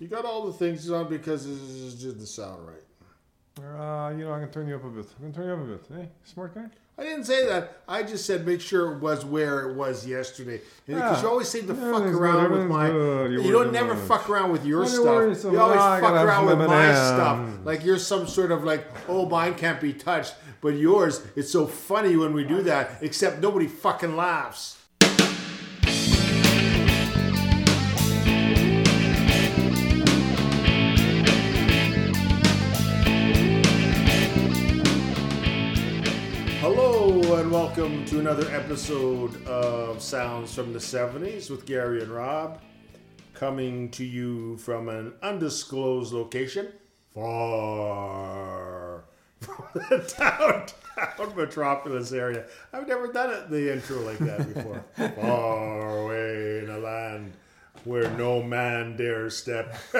[0.00, 2.76] You got all the things on because it just didn't sound right.
[3.62, 5.06] Uh, you know, I can turn you up a bit.
[5.18, 5.84] I can turn you up a bit.
[5.94, 6.64] Hey, smart guy.
[6.98, 7.78] I didn't say that.
[7.88, 10.60] I just said make sure it was where it was yesterday.
[10.86, 11.22] Because Yeah.
[11.22, 12.88] you always seem to fuck around with my.
[12.90, 13.32] good.
[13.32, 13.96] You're You don't never it.
[14.06, 15.02] fuck around with your stuff.
[15.44, 16.98] You always fuck around with my M&Ms.
[17.08, 17.48] stuff.
[17.64, 20.34] Like you're some sort of like, oh, mine can't be touched.
[20.62, 22.98] But yours, it's so funny when we do that.
[23.02, 24.78] Except nobody fucking laughs.
[37.50, 42.60] And welcome to another episode of Sounds from the 70s with Gary and Rob,
[43.34, 46.68] coming to you from an undisclosed location
[47.12, 49.04] far
[49.40, 52.46] from the downtown metropolis area.
[52.72, 54.84] I've never done it the intro like that before.
[55.20, 57.32] far away in a land
[57.84, 59.76] where no man dare step.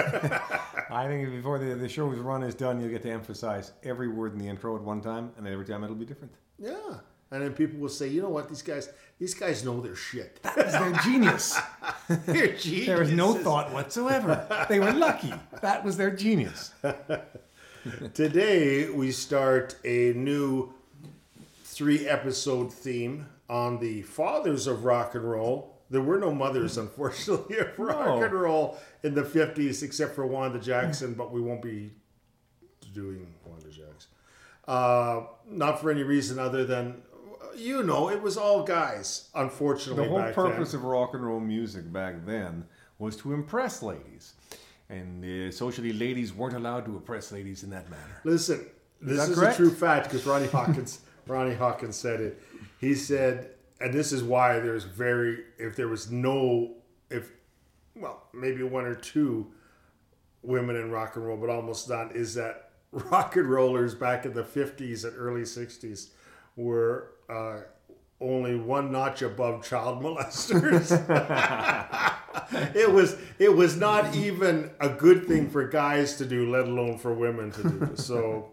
[0.91, 4.35] I think before the, the show's run is done, you'll get to emphasize every word
[4.35, 6.33] in the intro at one time, and every time it'll be different.
[6.57, 6.99] yeah.
[7.33, 10.43] And then people will say, you know what, these guys these guys know their shit.
[10.43, 11.59] That's their genius.
[12.27, 14.47] They're There was no thought whatsoever.
[14.69, 15.33] They were lucky.
[15.61, 16.73] That was their genius.
[18.15, 20.73] Today we start a new
[21.65, 25.77] three episode theme on the fathers of rock and roll.
[25.89, 28.23] There were no mothers, unfortunately, of rock No.
[28.23, 31.91] and roll in the 50s, except for Wanda Jackson, but we won't be
[32.95, 34.11] doing Wanda Jackson.
[34.69, 37.03] Uh, not for any reason other than,
[37.57, 40.05] you know, it was all guys, unfortunately.
[40.05, 40.81] The whole purpose then.
[40.81, 42.65] of rock and roll music back then
[42.99, 44.35] was to impress ladies.
[44.89, 48.21] And uh, socially, ladies weren't allowed to oppress ladies in that manner.
[48.25, 48.67] Listen,
[49.01, 49.55] this is correct?
[49.55, 52.43] a true fact because Ronnie Hawkins, Ronnie Hawkins said it.
[52.81, 56.75] He said, and this is why there's very, if there was no,
[57.11, 57.31] if,
[57.95, 59.53] well, maybe one or two
[60.43, 64.35] women in rock and roll, but almost none, is that rock and rollers back in
[64.35, 66.11] the 50s and early 60s
[66.57, 67.63] were uh,
[68.21, 70.91] only one notch above child molesters.
[72.75, 76.99] it was it was not even a good thing for guys to do, let alone
[76.99, 77.91] for women to do.
[77.97, 78.51] So,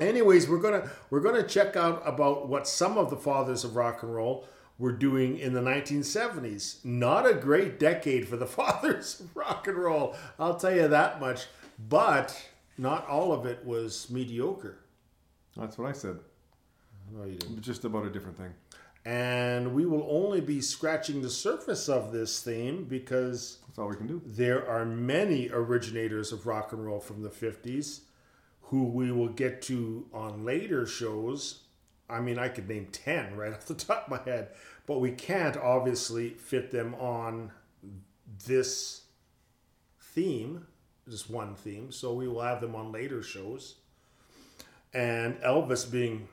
[0.00, 4.02] anyways, we're gonna we're gonna check out about what some of the fathers of rock
[4.02, 4.46] and roll
[4.78, 6.84] were doing in the 1970s.
[6.84, 11.20] Not a great decade for the fathers of rock and roll, I'll tell you that
[11.20, 11.46] much.
[11.88, 12.36] But
[12.76, 14.78] not all of it was mediocre.
[15.56, 16.18] That's what I said.
[17.12, 17.60] No, you didn't.
[17.60, 18.52] Just about a different thing.
[19.04, 23.96] And we will only be scratching the surface of this theme because That's all we
[23.96, 24.20] can do.
[24.26, 28.00] there are many originators of rock and roll from the 50s
[28.62, 31.60] who we will get to on later shows.
[32.10, 34.48] I mean, I could name 10 right off the top of my head,
[34.86, 37.52] but we can't obviously fit them on
[38.46, 39.02] this
[40.00, 40.66] theme,
[41.08, 41.90] just one theme.
[41.90, 43.76] So we will have them on later shows.
[44.92, 46.28] And Elvis being,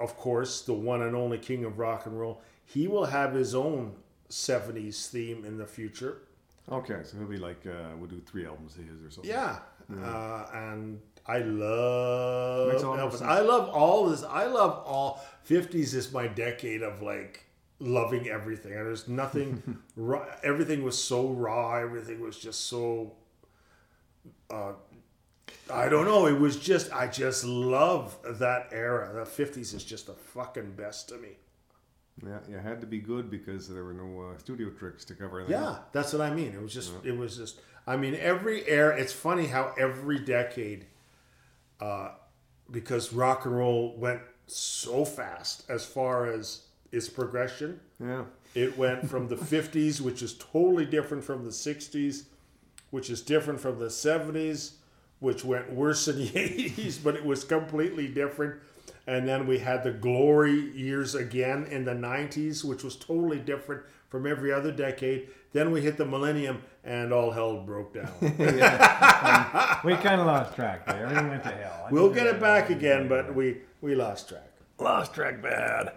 [0.00, 3.54] of course, the one and only king of rock and roll, he will have his
[3.54, 3.94] own
[4.30, 6.22] 70s theme in the future.
[6.70, 9.30] Okay, so he'll be like, uh, we'll do three albums of his or something.
[9.30, 9.58] Yeah,
[10.02, 13.22] uh, and I love Makes a lot of Elvis.
[13.22, 14.22] I love all this.
[14.24, 15.94] I love all fifties.
[15.94, 17.44] Is my decade of like
[17.78, 18.72] loving everything.
[18.72, 19.78] And there's nothing.
[19.96, 21.76] raw, everything was so raw.
[21.76, 23.12] Everything was just so.
[24.50, 24.72] Uh,
[25.70, 26.26] I don't know.
[26.26, 26.92] It was just.
[26.92, 29.12] I just love that era.
[29.14, 31.30] The fifties is just the fucking best to me.
[32.22, 35.40] Yeah, it had to be good because there were no uh, studio tricks to cover
[35.40, 35.60] anything.
[35.60, 36.52] Yeah, that's what I mean.
[36.52, 37.60] It was just, it was just.
[37.86, 38.96] I mean, every era.
[38.98, 40.86] It's funny how every decade,
[41.80, 42.10] uh,
[42.70, 47.80] because rock and roll went so fast as far as its progression.
[48.00, 48.24] Yeah.
[48.54, 52.26] It went from the '50s, which is totally different from the '60s,
[52.90, 54.74] which is different from the '70s,
[55.24, 58.60] which went worse in the '80s, but it was completely different.
[59.06, 63.82] And then we had the glory years again in the 90s, which was totally different
[64.08, 65.28] from every other decade.
[65.52, 68.12] Then we hit the millennium, and all hell broke down.
[69.84, 71.04] We kind of lost track there.
[71.04, 71.84] Everything went to hell.
[71.86, 74.50] I we'll get it back again, but we we lost track.
[74.78, 75.92] Lost track bad.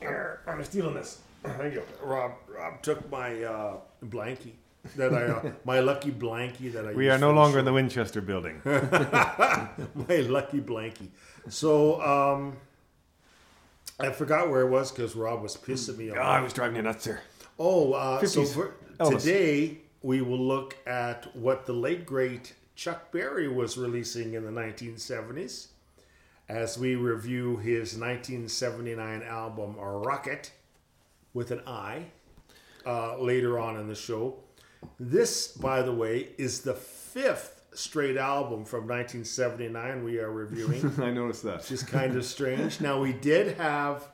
[0.00, 1.20] Here, I'm stealing this.
[1.44, 1.82] Thank you.
[2.02, 4.54] Rob Rob took my uh, blankie
[4.96, 8.20] that I uh, my lucky blankie that I We are no longer in the Winchester
[8.20, 8.60] building.
[8.64, 11.08] my lucky blankie.
[11.48, 12.56] So um,
[13.98, 16.26] I forgot where it was because Rob was pissing me oh, off.
[16.26, 17.20] I was driving you nuts here.
[17.58, 18.74] Oh, uh, so for,
[19.10, 24.50] today we will look at what the late great Chuck Berry was releasing in the
[24.50, 25.68] 1970s
[26.48, 30.50] as we review his 1979 album Rocket
[31.32, 32.06] with an I
[32.84, 34.36] uh, later on in the show.
[34.98, 40.92] This, by the way, is the fifth straight album from 1979 we are reviewing.
[41.02, 41.58] I noticed that.
[41.58, 42.80] which is kind of strange.
[42.80, 44.08] Now we did have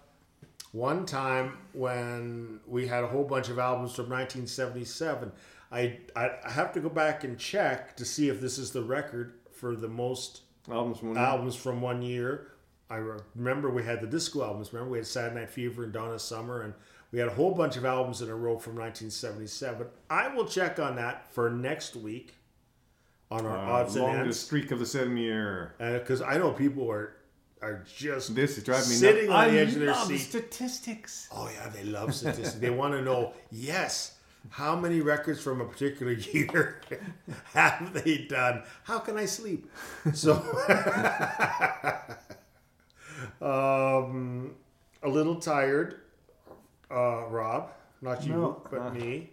[0.72, 5.32] one time when we had a whole bunch of albums from 1977.
[5.72, 9.34] I I have to go back and check to see if this is the record
[9.52, 12.48] for the most Albums from albums from one year.
[12.90, 14.72] I re- remember we had the disco albums.
[14.72, 16.74] Remember we had Saturday Night Fever and Donna Summer, and
[17.12, 19.86] we had a whole bunch of albums in a row from 1977.
[20.08, 22.34] I will check on that for next week
[23.30, 25.74] on our uh, odds and longest ends streak of the seven year.
[25.78, 27.16] because I know people are
[27.62, 29.48] are just This is driving me sitting nuts.
[29.48, 30.18] on the I edge of their love seat.
[30.18, 31.28] statistics.
[31.30, 32.54] Oh yeah, they love statistics.
[32.54, 34.16] they want to know, yes,
[34.48, 36.80] how many records from a particular year
[37.52, 38.62] have they done?
[38.84, 39.70] How can I sleep?
[40.14, 40.32] So,
[43.42, 44.54] um,
[45.02, 46.00] a little tired,
[46.90, 47.70] uh, Rob,
[48.00, 48.90] not you, No, but uh.
[48.90, 49.30] me,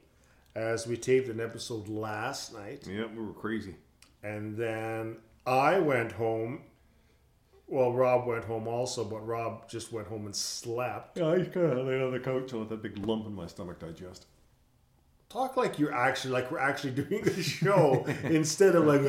[0.55, 3.75] as we taped an episode last night, Yeah, we were crazy.
[4.23, 6.61] and then I went home.
[7.69, 11.17] Well, Rob went home also, but Rob just went home and slept.
[11.17, 13.45] Yeah, I kind of laid on the couch and let that big lump in my
[13.47, 14.25] stomach digest.
[15.29, 19.01] Talk like you're actually like we're actually doing a show instead of like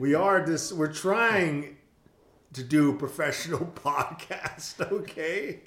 [0.00, 1.76] we are this we're trying
[2.54, 5.60] to do a professional podcast, okay?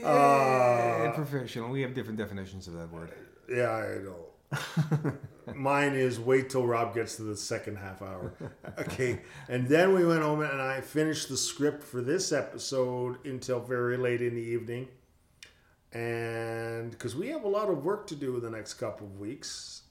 [0.00, 1.70] Yeah, uh, professional.
[1.70, 3.12] We have different definitions of that word.
[3.48, 5.12] Yeah, I know.
[5.54, 8.34] Mine is wait till Rob gets to the second half hour.
[8.78, 9.20] Okay.
[9.48, 13.96] And then we went home and I finished the script for this episode until very
[13.96, 14.88] late in the evening.
[15.92, 19.18] And because we have a lot of work to do in the next couple of
[19.18, 19.82] weeks.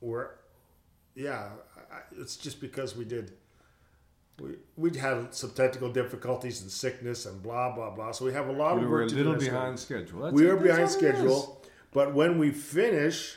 [0.00, 0.30] We're,
[1.14, 1.50] yeah,
[1.92, 3.32] I, it's just because we did.
[4.42, 8.10] We, we'd had some technical difficulties and sickness and blah blah blah.
[8.12, 9.38] So we have a lot We of were work a to little do.
[9.38, 9.78] next behind week.
[9.78, 10.20] schedule.
[10.22, 10.92] That's We are behind all it is.
[10.92, 11.62] schedule,
[11.92, 13.36] but when we finish,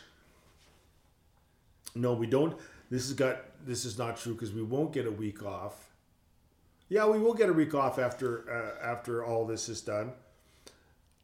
[1.94, 2.57] no, we don't.
[2.90, 3.42] This has got.
[3.66, 5.92] This is not true because we won't get a week off.
[6.90, 10.12] Yeah, we will get a week off after uh, after all this is done.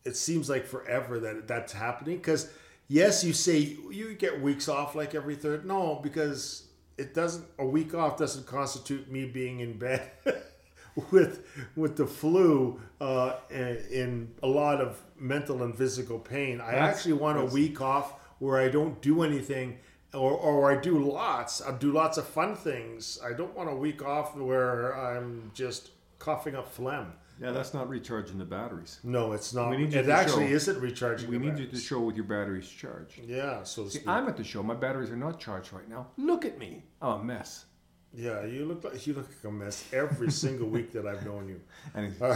[0.05, 2.49] It seems like forever that that's happening because
[2.87, 3.57] yes, you say
[3.91, 5.65] you get weeks off like every third.
[5.65, 6.63] No, because
[7.01, 7.45] it doesn't.
[7.59, 10.11] A week off doesn't constitute me being in bed
[11.11, 11.45] with
[11.75, 16.61] with the flu uh, in, a lot of mental and physical pain.
[16.61, 19.79] I That's- actually want a week off where I don't do anything.
[20.13, 21.61] Or, or I do lots.
[21.61, 23.17] I do lots of fun things.
[23.23, 27.13] I don't want a week off where I'm just coughing up phlegm.
[27.41, 28.99] Yeah, that's not recharging the batteries.
[29.03, 29.71] No, it's not.
[29.71, 31.29] We need it to actually show- isn't recharging.
[31.31, 33.19] We the need you to show with your batteries charged.
[33.25, 34.07] Yeah, so See, speak.
[34.07, 34.61] I'm at the show.
[34.61, 36.07] My batteries are not charged right now.
[36.17, 36.83] Look at me.
[37.01, 37.65] I'm a mess.
[38.13, 41.49] yeah, you look like you look like a mess every single week that I've known
[41.49, 41.59] you.
[41.95, 42.13] And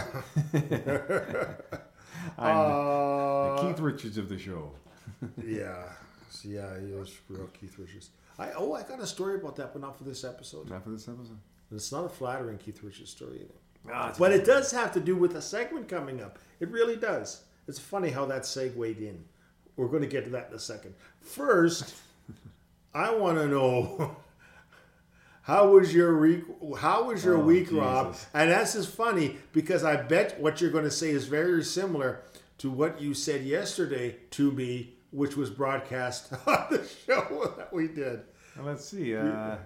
[2.37, 4.71] I'm Uh, the Keith Richards of the show.
[5.45, 5.83] yeah,
[6.43, 8.09] yeah, he was real Keith Richards.
[8.39, 10.69] I oh, I got a story about that, but not for this episode.
[10.69, 11.37] Not for this episode.
[11.71, 13.53] It's not a flattering Keith Richards story either.
[13.87, 16.39] It's But it does have to do with a segment coming up.
[16.59, 17.43] It really does.
[17.67, 19.23] It's funny how that segued in.
[19.75, 20.93] We're going to get to that in a second.
[21.21, 21.95] First,
[22.93, 24.15] I want to know
[25.41, 26.43] how was your week?
[26.77, 28.15] How was your Oh, week, Rob?
[28.33, 32.21] And that's just funny because I bet what you're going to say is very similar
[32.59, 37.87] to what you said yesterday to me, which was broadcast on the show that we
[37.89, 38.21] did.
[38.55, 39.15] Well, let's see.
[39.15, 39.57] Uh,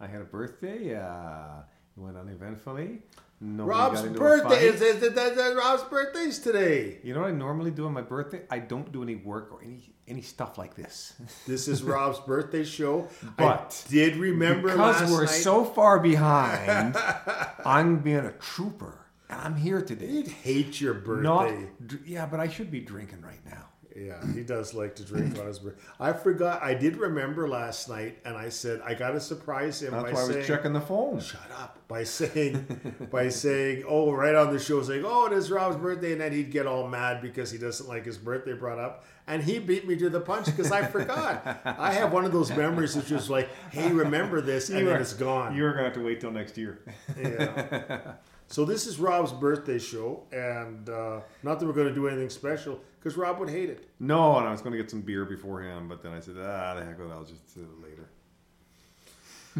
[0.00, 0.96] I had a birthday.
[0.96, 1.60] Uh,
[1.96, 3.02] it went uneventfully.
[3.40, 6.98] Nobody Rob's got into a birthday is, is, is, is- is- Rob's birthday's today.
[7.04, 8.42] You know what I normally do on my birthday?
[8.50, 11.14] I don't do any work or any any stuff like this.
[11.46, 13.08] This is Rob's birthday show.
[13.36, 15.30] But I did remember because we're night.
[15.30, 16.96] so far behind,
[17.64, 19.04] I'm being a trooper.
[19.30, 20.06] And I'm here today.
[20.06, 21.68] He'd hate your birthday.
[21.80, 23.66] Not, yeah, but I should be drinking right now.
[23.96, 25.80] Yeah, he does like to drink on his birthday.
[25.98, 26.62] I forgot.
[26.62, 30.12] I did remember last night, and I said I got to surprise him That's by
[30.12, 31.20] why I was checking the phone.
[31.20, 35.50] "Shut up!" By saying, by saying, "Oh, right on the show, saying, oh, it is
[35.50, 38.78] Rob's birthday," and then he'd get all mad because he doesn't like his birthday brought
[38.78, 41.60] up, and he beat me to the punch because I forgot.
[41.64, 44.96] I have one of those memories that's just like, "Hey, remember this," and You then
[44.96, 45.56] are- it's gone.
[45.56, 46.78] You're gonna have to wait till next year.
[47.20, 48.12] Yeah.
[48.48, 52.30] So this is Rob's birthday show, and uh, not that we're going to do anything
[52.30, 53.88] special because Rob would hate it.
[54.00, 56.84] No, and I was gonna get some beer beforehand, but then I said, ah, the
[56.84, 58.08] heck with it, I'll just do it later.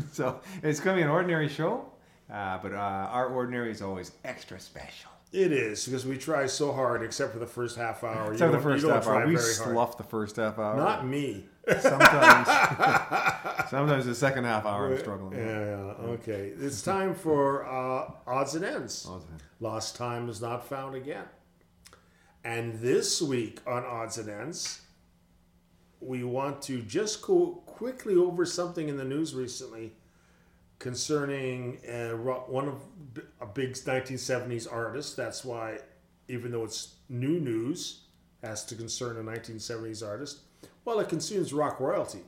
[0.13, 1.85] so it's gonna be an ordinary show,
[2.33, 5.11] uh, but uh, our ordinary is always extra special.
[5.31, 8.33] It is because we try so hard, except for the first half hour.
[8.33, 10.77] Except you the first half hour, we slough the first half hour.
[10.77, 11.45] Not me.
[11.81, 12.49] Sometimes.
[13.71, 15.31] sometimes the second half hour, I'm struggling.
[15.31, 15.39] with.
[15.39, 16.53] Yeah, okay.
[16.59, 19.07] It's time for uh, odds and ends.
[19.09, 19.43] Odds and.
[19.61, 21.25] Lost time is not found again.
[22.45, 24.83] And this week on odds and ends,
[26.01, 29.93] we want to just go quickly over something in the news recently
[30.79, 32.81] concerning uh, one of
[33.41, 35.17] a big 1970s artist.
[35.17, 35.79] That's why,
[36.29, 38.03] even though it's new news,
[38.43, 40.39] has to concern a 1970s artist.
[40.89, 42.23] Well, it consumes rock royalty,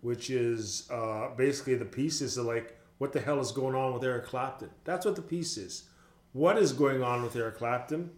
[0.00, 4.04] which is uh, basically the pieces of like, what the hell is going on with
[4.04, 4.70] Eric Clapton?
[4.84, 5.88] That's what the piece is.
[6.32, 8.12] What is going on with Eric Clapton?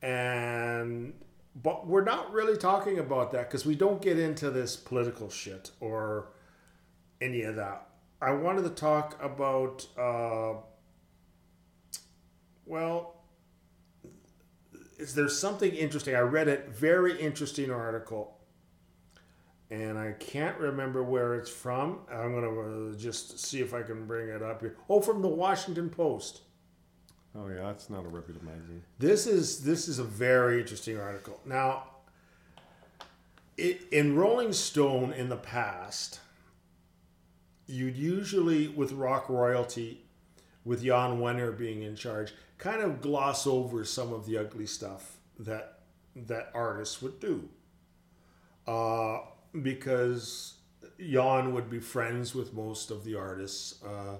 [0.00, 1.12] And
[1.62, 5.72] but we're not really talking about that because we don't get into this political shit
[5.80, 6.28] or
[7.20, 7.88] any of that.
[8.22, 10.54] I wanted to talk about, uh,
[12.64, 13.16] well,
[14.98, 16.16] is there something interesting?
[16.16, 18.35] I read a very interesting article,
[19.70, 22.00] and I can't remember where it's from.
[22.10, 24.76] I'm gonna uh, just see if I can bring it up here.
[24.88, 26.42] Oh, from the Washington Post.
[27.34, 28.82] Oh yeah, that's not a reputable magazine.
[28.98, 31.40] This is this is a very interesting article.
[31.44, 31.88] Now,
[33.56, 36.20] it, in Rolling Stone in the past,
[37.66, 40.04] you'd usually with rock royalty,
[40.64, 45.18] with Jan Wenner being in charge, kind of gloss over some of the ugly stuff
[45.38, 45.80] that
[46.14, 47.48] that artists would do,
[48.66, 49.18] uh,
[49.62, 50.54] because
[50.98, 53.82] Jan would be friends with most of the artists.
[53.82, 54.16] Uh,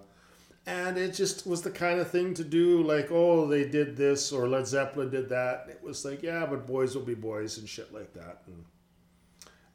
[0.67, 4.33] and it just was the kind of thing to do like oh they did this
[4.33, 7.69] or led zeppelin did that it was like yeah but boys will be boys and
[7.69, 8.65] shit like that and,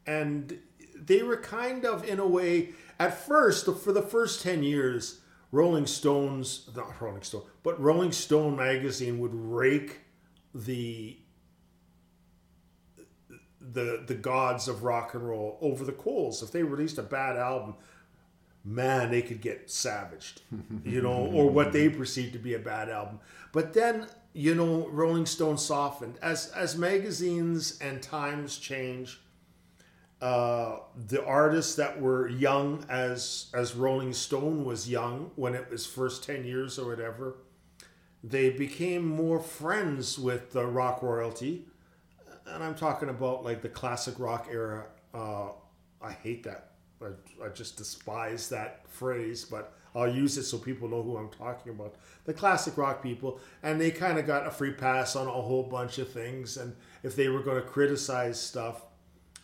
[0.05, 0.59] and
[0.93, 5.87] they were kind of in a way at first for the first 10 years rolling
[5.87, 10.01] stones not rolling stone but rolling stone magazine would rake
[10.53, 11.17] the
[13.71, 17.37] the the gods of rock and roll over the coals if they released a bad
[17.37, 17.75] album
[18.63, 20.41] man, they could get savaged,
[20.83, 23.19] you know, or what they perceived to be a bad album.
[23.51, 29.19] But then, you know, Rolling Stone softened as as magazines and times change.
[30.21, 35.85] Uh, the artists that were young as as Rolling Stone was young when it was
[35.85, 37.37] first ten years or whatever,
[38.23, 41.65] they became more friends with the rock royalty,
[42.53, 44.85] and I'm talking about like the classic rock era.
[45.13, 45.49] Uh,
[46.01, 46.71] I hate that
[47.03, 51.29] I, I just despise that phrase, but I'll use it so people know who I'm
[51.29, 51.95] talking about.
[52.25, 55.63] The classic rock people, and they kind of got a free pass on a whole
[55.63, 56.57] bunch of things.
[56.57, 58.83] And if they were going to criticize stuff,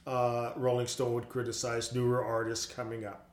[0.05, 3.29] uh, Rolling Stone would criticize newer artists coming up.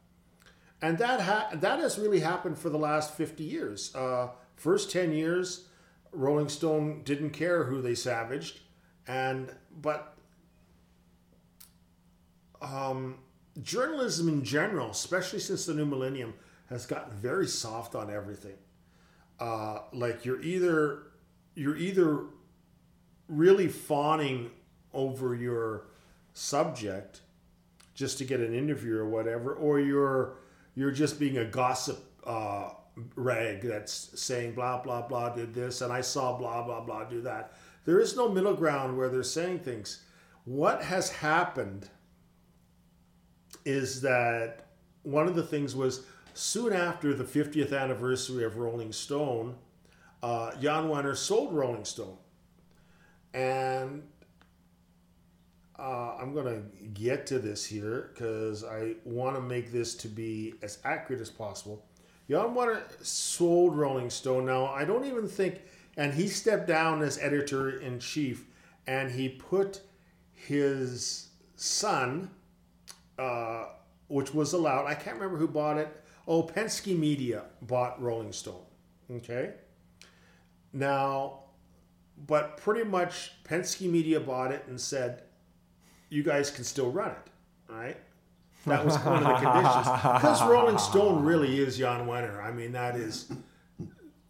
[0.82, 3.94] And that ha- that has really happened for the last 50 years.
[3.94, 5.68] Uh, first 10 years,
[6.12, 8.60] Rolling Stone didn't care who they savaged,
[9.06, 10.14] and but
[12.60, 13.18] um,
[13.62, 16.34] journalism in general, especially since the new millennium,
[16.70, 18.56] has gotten very soft on everything.
[19.38, 21.02] Uh, like you're either
[21.54, 22.20] you're either
[23.28, 24.50] really fawning
[24.92, 25.86] over your
[26.32, 27.20] subject
[27.94, 30.36] just to get an interview or whatever, or you're
[30.74, 32.70] you're just being a gossip uh,
[33.16, 37.20] rag that's saying blah blah blah did this and I saw blah blah blah do
[37.22, 37.54] that.
[37.84, 40.02] There is no middle ground where they're saying things.
[40.44, 41.88] What has happened
[43.64, 44.66] is that
[45.02, 49.56] one of the things was soon after the 50th anniversary of Rolling Stone,
[50.22, 52.16] uh, Jan Wenner sold Rolling Stone.
[53.32, 54.02] And
[55.78, 60.08] uh, I'm going to get to this here because I want to make this to
[60.08, 61.84] be as accurate as possible.
[62.30, 64.46] Jan Wenner sold Rolling Stone.
[64.46, 65.60] Now, I don't even think,
[65.96, 68.44] and he stepped down as editor in chief
[68.86, 69.80] and he put
[70.32, 72.30] his son,
[73.18, 73.66] uh,
[74.08, 74.86] which was allowed.
[74.86, 75.88] I can't remember who bought it.
[76.26, 78.64] Oh, Penske Media bought Rolling Stone.
[79.10, 79.54] Okay.
[80.72, 81.40] Now,
[82.26, 85.22] but pretty much Penske Media bought it and said,
[86.08, 87.72] you guys can still run it.
[87.72, 87.96] Right.
[88.66, 89.86] That was one of the conditions.
[90.02, 92.42] Because Rolling Stone really is Jan Wenner.
[92.42, 93.30] I mean, that is,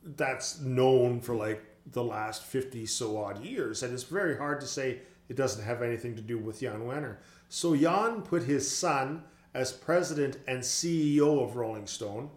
[0.04, 3.82] that's known for like the last 50 so odd years.
[3.82, 7.16] And it's very hard to say it doesn't have anything to do with Jan Wenner.
[7.49, 12.30] So Jan put his son as president and CEO of Rolling Stone.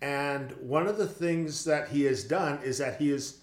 [0.00, 3.40] And one of the things that he has done is that he is,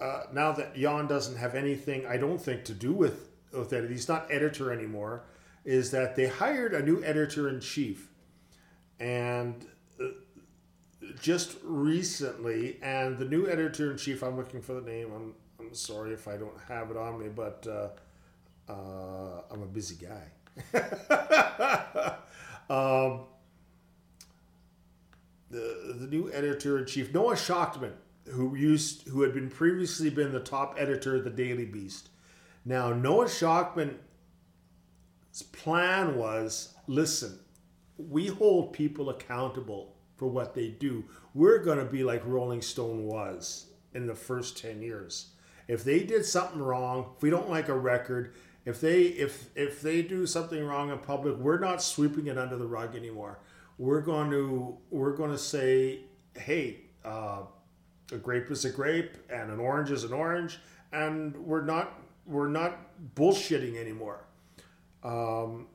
[0.00, 3.90] uh, now that Jan doesn't have anything, I don't think, to do with, with it,
[3.90, 5.24] he's not editor anymore,
[5.64, 8.08] is that they hired a new editor in chief.
[8.98, 9.66] And
[10.00, 10.06] uh,
[11.20, 15.74] just recently, and the new editor in chief, I'm looking for the name, I'm, I'm
[15.74, 17.88] sorry if I don't have it on me, but uh,
[18.70, 20.24] uh, I'm a busy guy.
[22.70, 23.20] um,
[25.50, 27.92] the the new editor in chief Noah Shachtman,
[28.26, 32.08] who used who had been previously been the top editor of the Daily Beast.
[32.64, 33.94] Now Noah Shachtman
[35.52, 37.38] plan was listen,
[37.96, 41.04] we hold people accountable for what they do.
[41.32, 45.28] We're going to be like Rolling Stone was in the first 10 years.
[45.68, 48.34] If they did something wrong, if we don't like a record,
[48.64, 52.56] if they if if they do something wrong in public, we're not sweeping it under
[52.56, 53.38] the rug anymore.
[53.78, 56.00] We're going to we're going to say,
[56.36, 57.42] hey, uh,
[58.12, 60.58] a grape is a grape and an orange is an orange,
[60.92, 62.78] and we're not we're not
[63.14, 64.24] bullshitting anymore.
[65.02, 65.66] Um,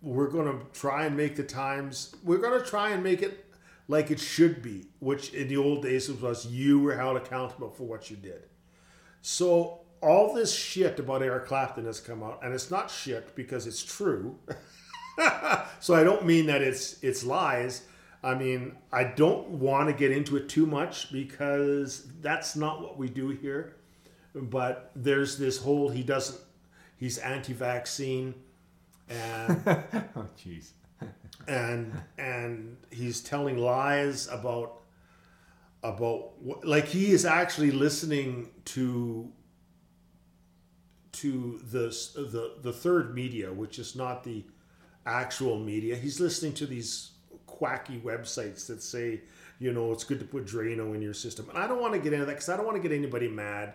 [0.00, 2.14] we're going to try and make the times.
[2.22, 3.43] We're going to try and make it
[3.88, 7.84] like it should be, which in the old days was you were held accountable for
[7.84, 8.42] what you did.
[9.20, 13.66] So all this shit about Eric Clapton has come out, and it's not shit because
[13.66, 14.38] it's true.
[15.80, 17.82] so I don't mean that it's it's lies.
[18.22, 22.98] I mean I don't want to get into it too much because that's not what
[22.98, 23.76] we do here.
[24.34, 26.40] But there's this whole he doesn't
[26.96, 28.34] he's anti-vaccine
[29.08, 29.62] and
[30.16, 30.70] oh, jeez.
[31.48, 34.80] And and he's telling lies about
[35.82, 36.32] about
[36.64, 39.30] like he is actually listening to
[41.12, 44.44] to the the the third media, which is not the
[45.06, 45.96] actual media.
[45.96, 47.12] He's listening to these
[47.46, 49.20] quacky websites that say,
[49.58, 51.48] you know, it's good to put Drano in your system.
[51.50, 53.28] And I don't want to get into that because I don't want to get anybody
[53.28, 53.74] mad.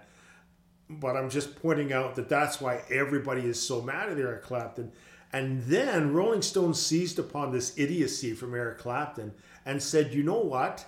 [0.90, 4.92] But I'm just pointing out that that's why everybody is so mad at Eric Clapton.
[5.32, 9.34] And then Rolling Stone seized upon this idiocy from Eric Clapton
[9.66, 10.86] and said, you know what?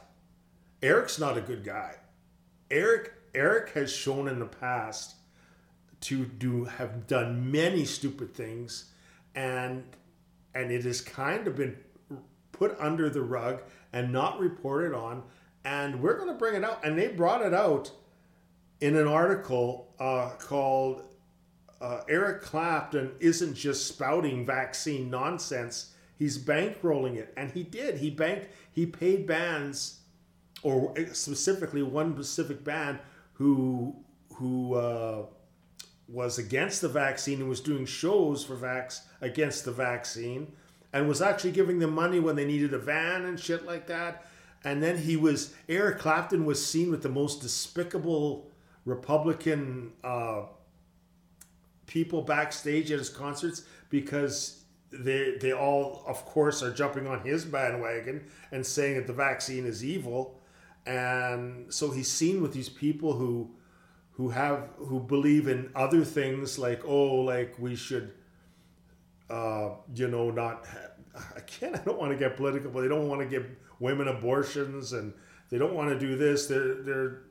[0.81, 1.95] Eric's not a good guy.
[2.71, 5.15] Eric Eric has shown in the past
[6.01, 8.91] to do have done many stupid things
[9.35, 9.83] and
[10.53, 11.77] and it has kind of been
[12.51, 13.61] put under the rug
[13.93, 15.23] and not reported on
[15.63, 17.91] and we're going to bring it out and they brought it out
[18.81, 21.03] in an article uh, called
[21.81, 25.93] uh, Eric Clapton isn't just spouting vaccine nonsense.
[26.17, 27.33] He's bankrolling it.
[27.35, 27.97] And he did.
[27.97, 29.99] He banked he paid bands
[30.63, 32.99] or specifically one specific band
[33.33, 33.95] who
[34.35, 35.25] who uh,
[36.07, 40.51] was against the vaccine and was doing shows for vax against the vaccine
[40.93, 44.25] and was actually giving them money when they needed a van and shit like that.
[44.63, 48.51] And then he was Eric Clapton was seen with the most despicable
[48.85, 50.43] Republican uh,
[51.91, 57.43] people backstage at his concerts because they they all of course are jumping on his
[57.43, 60.39] bandwagon and saying that the vaccine is evil.
[60.85, 63.51] And so he's seen with these people who
[64.11, 68.13] who have who believe in other things like oh like we should
[69.29, 70.65] uh, you know not
[71.35, 73.45] again I don't want to get political but they don't want to give
[73.79, 75.13] women abortions and
[75.49, 76.47] they don't want to do this.
[76.47, 77.21] They're they're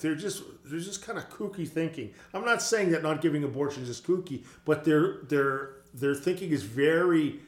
[0.00, 3.88] they're just they're just kind of kooky thinking I'm not saying that not giving abortions
[3.88, 7.40] is kooky but their their their thinking is very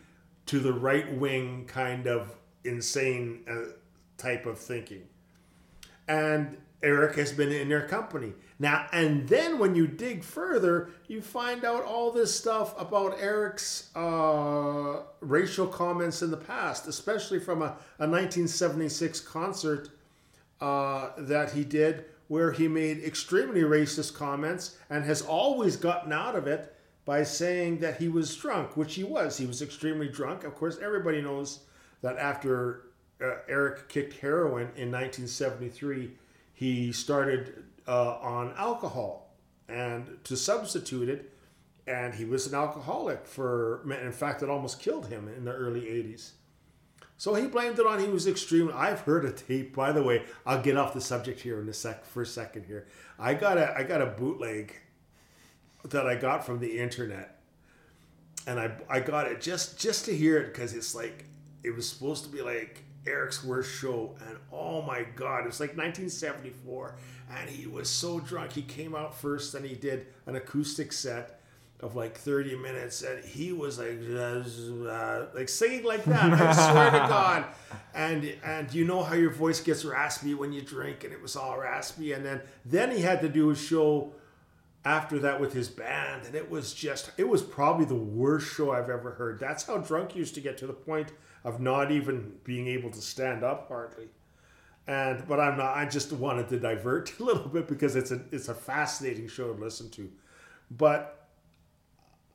[0.47, 3.73] to the right wing kind of insane uh,
[4.17, 5.03] type of thinking
[6.09, 8.33] and Eric has been in their company.
[8.59, 13.91] Now, and then when you dig further, you find out all this stuff about Eric's
[13.97, 19.91] uh, racial comments in the past, especially from a, a 1976 concert
[20.61, 26.35] uh, that he did where he made extremely racist comments and has always gotten out
[26.35, 29.39] of it by saying that he was drunk, which he was.
[29.39, 30.45] He was extremely drunk.
[30.45, 31.61] Of course, everybody knows
[32.03, 32.83] that after
[33.23, 36.11] uh, Eric kicked heroin in 1973,
[36.53, 39.35] he started uh, on alcohol
[39.69, 41.33] and to substitute it.
[41.87, 45.83] And he was an alcoholic for, in fact, it almost killed him in the early
[45.83, 46.33] 80s.
[47.19, 48.71] So he blamed it on he was extreme.
[48.75, 50.25] I've heard a tape, by the way.
[50.45, 52.87] I'll get off the subject here in a sec for a second here.
[53.19, 54.75] I got a I got a bootleg
[55.85, 57.41] that I got from the internet,
[58.47, 61.25] and I I got it just just to hear it because it's like
[61.63, 65.61] it was supposed to be like Eric's worst show, and oh my god, it was
[65.61, 66.97] like 1974,
[67.31, 68.53] and he was so drunk.
[68.53, 71.36] He came out first, and he did an acoustic set
[71.81, 76.33] of like 30 minutes, and he was like uh, like singing like that.
[76.33, 77.45] I swear to God,
[77.95, 81.37] and and you know how your voice gets raspy when you drink, and it was
[81.37, 84.13] all raspy, and then then he had to do a show
[84.85, 88.71] after that with his band and it was just it was probably the worst show
[88.71, 91.11] i've ever heard that's how drunk used to get to the point
[91.47, 94.09] of not even being able to stand up hardly.
[94.89, 95.77] And but I'm not.
[95.77, 99.55] I just wanted to divert a little bit because it's a it's a fascinating show
[99.55, 100.11] to listen to.
[100.73, 101.16] But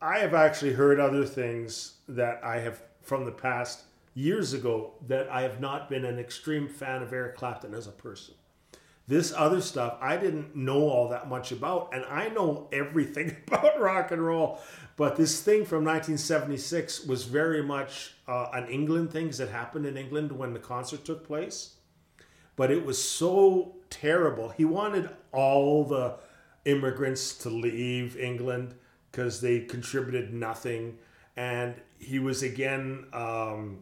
[0.02, 3.84] I have actually heard other things that I have from the past
[4.16, 7.92] years ago that I have not been an extreme fan of Eric Clapton as a
[7.92, 8.34] person.
[9.08, 13.80] This other stuff I didn't know all that much about, and I know everything about
[13.80, 14.60] rock and roll.
[14.98, 19.98] But this thing from 1976 was very much uh, an England thing that happened in
[19.98, 21.76] England when the concert took place.
[22.56, 24.50] But it was so terrible.
[24.50, 26.16] He wanted all the
[26.66, 28.76] immigrants to leave England
[29.12, 30.98] because they contributed nothing.
[31.36, 33.80] And he was again um,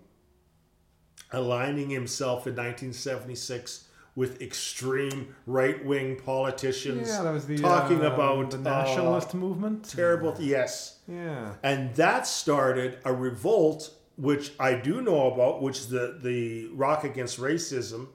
[1.31, 8.11] aligning himself in 1976 with extreme right wing politicians Yeah, that was the talking uh,
[8.11, 9.87] about the uh, nationalist movement.
[9.87, 10.35] terrible.
[10.39, 11.53] Yes, Yeah.
[11.63, 17.03] and that started a revolt, which I do know about, which is the the Rock
[17.05, 18.07] Against Racism,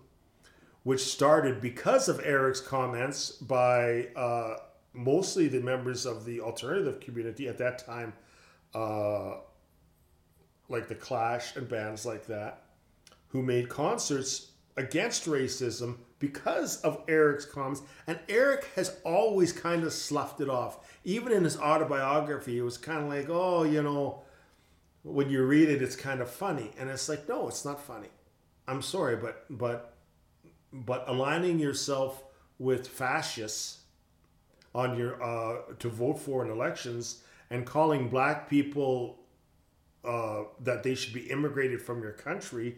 [0.82, 4.56] which started because of Eric's comments by uh,
[4.94, 8.12] mostly the members of the alternative community at that time,
[8.74, 9.34] uh,
[10.68, 12.62] like the Clash and bands like that,
[13.28, 17.82] who made concerts against racism because of Eric's comments.
[18.06, 20.78] And Eric has always kind of sloughed it off.
[21.04, 24.22] Even in his autobiography, it was kind of like, oh, you know,
[25.02, 26.70] when you read it, it's kind of funny.
[26.78, 28.08] And it's like, no, it's not funny.
[28.66, 29.96] I'm sorry, but but
[30.72, 32.24] but aligning yourself
[32.58, 33.83] with fascists
[34.74, 39.18] on your uh, to vote for in elections and calling black people
[40.04, 42.76] uh, that they should be immigrated from your country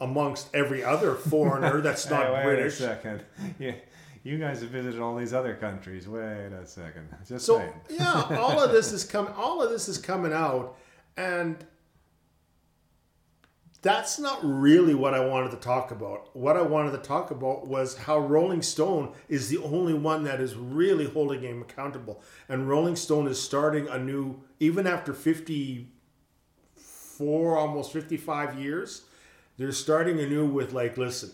[0.00, 2.74] amongst every other foreigner that's not Hey, wait British.
[2.74, 3.22] a second.
[3.58, 3.72] Yeah,
[4.24, 6.08] you guys have visited all these other countries.
[6.08, 7.08] Wait a second.
[7.26, 7.72] Just So saying.
[7.90, 9.32] yeah, all of this is coming.
[9.34, 10.76] All of this is coming out,
[11.16, 11.56] and
[13.82, 16.34] that's not really what I wanted to talk about.
[16.34, 20.40] What I wanted to talk about was how Rolling Stone is the only one that
[20.40, 25.88] is really holding him accountable, and Rolling Stone is starting a new, even after fifty
[26.74, 29.04] four, almost fifty five years,
[29.56, 31.30] they're starting anew with like, listen,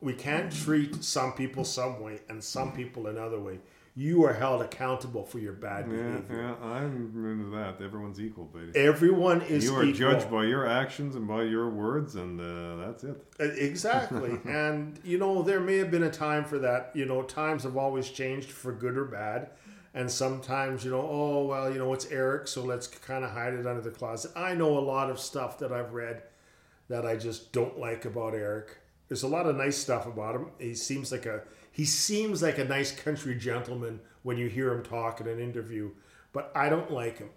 [0.00, 3.58] we can't treat some people some way and some people another way.
[3.96, 6.56] You are held accountable for your bad Yeah, behavior.
[6.60, 7.82] yeah, I'm into that.
[7.84, 8.70] Everyone's equal, baby.
[8.78, 10.12] Everyone is You are equal.
[10.12, 13.16] judged by your actions and by your words, and uh, that's it.
[13.40, 14.38] Exactly.
[14.44, 16.92] and, you know, there may have been a time for that.
[16.94, 19.50] You know, times have always changed for good or bad.
[19.92, 23.54] And sometimes, you know, oh, well, you know, it's Eric, so let's kind of hide
[23.54, 24.30] it under the closet.
[24.36, 26.22] I know a lot of stuff that I've read
[26.88, 28.76] that I just don't like about Eric.
[29.08, 30.46] There's a lot of nice stuff about him.
[30.60, 34.82] He seems like a he seems like a nice country gentleman when you hear him
[34.82, 35.90] talk in an interview,
[36.32, 37.30] but I don't like him.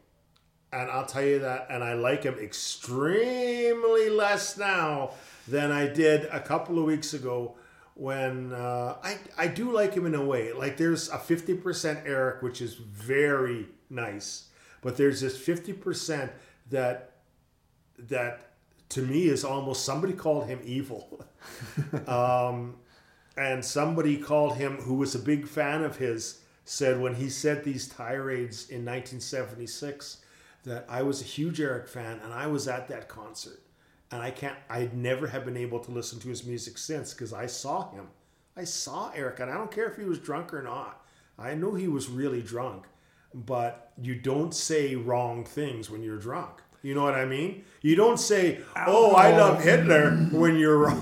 [0.72, 5.12] And I'll tell you that, and I like him extremely less now
[5.48, 7.56] than I did a couple of weeks ago
[7.96, 10.52] when uh, I, I do like him in a way.
[10.52, 14.50] Like there's a 50% Eric, which is very nice,
[14.82, 16.32] but there's this 50%
[16.72, 17.12] that
[18.00, 18.54] that
[18.90, 21.24] to me is almost somebody called him evil.
[22.08, 22.76] um,
[23.36, 27.64] and somebody called him, who was a big fan of his, said when he said
[27.64, 30.18] these tirades in 1976
[30.64, 33.62] that I was a huge Eric fan and I was at that concert.
[34.12, 37.34] And I can't, I'd never have been able to listen to his music since because
[37.34, 38.08] I saw him.
[38.56, 41.04] I saw Eric, and I don't care if he was drunk or not.
[41.40, 42.86] I know he was really drunk,
[43.34, 46.62] but you don't say wrong things when you're drunk.
[46.84, 47.64] You know what I mean?
[47.82, 51.02] You don't say, "Oh, I love Hitler" when you're wrong.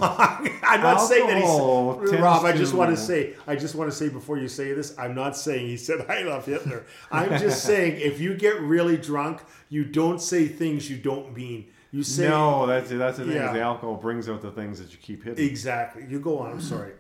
[0.64, 2.46] I'm not saying that he's Rob.
[2.46, 4.96] I just to- want to say, I just want to say before you say this,
[4.98, 6.86] I'm not saying he said I love Hitler.
[7.12, 11.66] I'm just saying if you get really drunk, you don't say things you don't mean.
[11.94, 13.34] You say no, that's that's the thing.
[13.36, 13.48] Yeah.
[13.48, 15.44] Is the alcohol brings out the things that you keep hidden.
[15.46, 16.06] exactly.
[16.08, 16.52] You go on.
[16.52, 16.94] I'm sorry.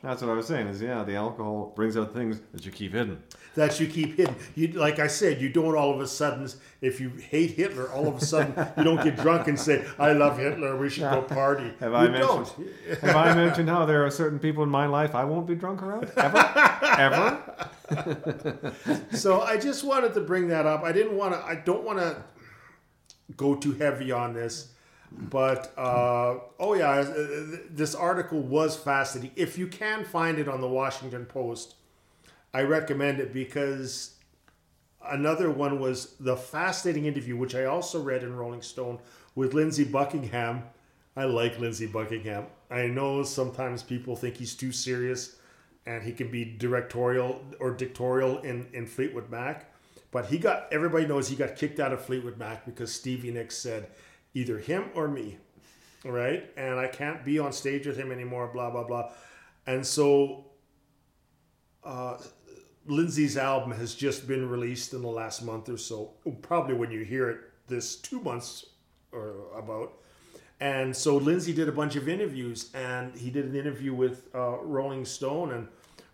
[0.00, 0.68] That's what I was saying.
[0.68, 3.20] Is yeah, the alcohol brings out things that you keep hidden.
[3.56, 4.36] that you keep hidden.
[4.54, 6.48] You like I said, you don't all of a sudden
[6.80, 10.12] if you hate Hitler, all of a sudden you don't get drunk and say, I
[10.12, 11.72] love Hitler, we should go party.
[11.80, 12.58] Have you I don't.
[12.58, 13.00] mentioned?
[13.02, 15.82] Have I mentioned how there are certain people in my life I won't be drunk
[15.82, 16.38] around ever,
[17.96, 18.74] ever?
[19.12, 20.84] So I just wanted to bring that up.
[20.84, 22.22] I didn't want to I don't want to
[23.36, 24.72] go too heavy on this.
[25.10, 29.32] But uh, oh yeah, uh, this article was fascinating.
[29.36, 31.74] If you can find it on the Washington Post,
[32.52, 34.16] I recommend it because
[35.06, 38.98] another one was the fascinating interview, which I also read in Rolling Stone
[39.34, 40.64] with Lindsey Buckingham.
[41.16, 42.46] I like Lindsey Buckingham.
[42.70, 45.36] I know sometimes people think he's too serious
[45.86, 49.67] and he can be directorial or dictatorial in, in Fleetwood Mac.
[50.10, 53.56] But he got everybody knows he got kicked out of Fleetwood Mac because Stevie Nicks
[53.56, 53.88] said
[54.34, 55.38] either him or me.
[56.04, 56.50] Right?
[56.56, 59.12] And I can't be on stage with him anymore, blah blah blah.
[59.66, 60.46] And so
[61.84, 62.18] uh,
[62.86, 66.12] Lindsey's album has just been released in the last month or so.
[66.42, 68.64] Probably when you hear it, this two months
[69.12, 69.92] or about.
[70.60, 74.58] And so Lindsey did a bunch of interviews, and he did an interview with uh,
[74.58, 75.68] Rolling Stone and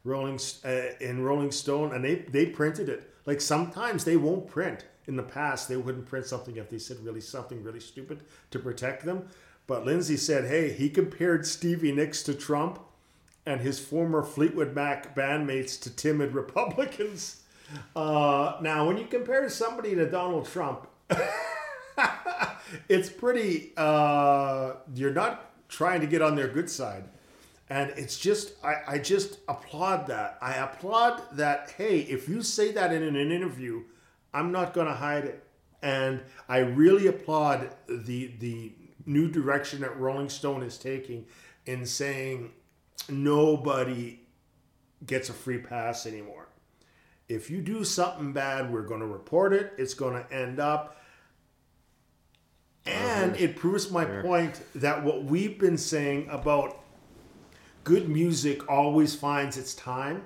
[0.04, 3.10] Rolling uh, in Rolling Stone, and they they printed it.
[3.26, 4.84] Like sometimes they won't print.
[5.06, 8.58] In the past, they wouldn't print something if they said really something really stupid to
[8.58, 9.28] protect them.
[9.66, 12.78] But Lindsey said, "Hey, he compared Stevie Nicks to Trump,
[13.46, 17.40] and his former Fleetwood Mac bandmates to timid Republicans."
[17.96, 20.86] Uh, now, when you compare somebody to Donald Trump,
[22.88, 23.72] it's pretty.
[23.76, 27.04] Uh, you're not trying to get on their good side,
[27.74, 28.52] and it's just.
[28.62, 30.38] I, I just applaud that.
[30.40, 31.74] I applaud that.
[31.76, 33.82] Hey, if you say that in an interview,
[34.32, 35.44] I'm not going to hide it,
[35.82, 38.72] and I really applaud the the
[39.06, 41.26] new direction that Rolling Stone is taking
[41.66, 42.52] in saying
[43.08, 44.20] nobody
[45.04, 46.46] gets a free pass anymore.
[47.28, 49.72] If you do something bad, we're going to report it.
[49.78, 51.00] It's going to end up.
[52.86, 56.83] And it proves my point that what we've been saying about
[57.84, 60.22] good music always finds its time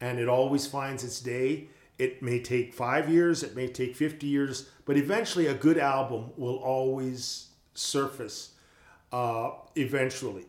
[0.00, 1.68] and it always finds its day.
[1.98, 6.32] It may take five years, it may take 50 years, but eventually a good album
[6.36, 8.54] will always surface
[9.12, 10.46] uh, eventually.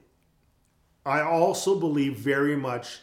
[1.06, 3.00] I also believe very much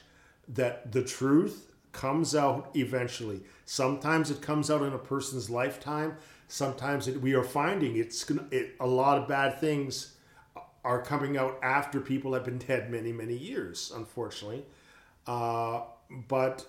[0.49, 3.41] that the truth comes out eventually.
[3.65, 6.17] Sometimes it comes out in a person's lifetime.
[6.47, 10.16] Sometimes it, we are finding it's it, a lot of bad things
[10.87, 14.65] are coming out after people have been dead many many years, unfortunately.
[15.27, 15.81] Uh,
[16.29, 16.65] but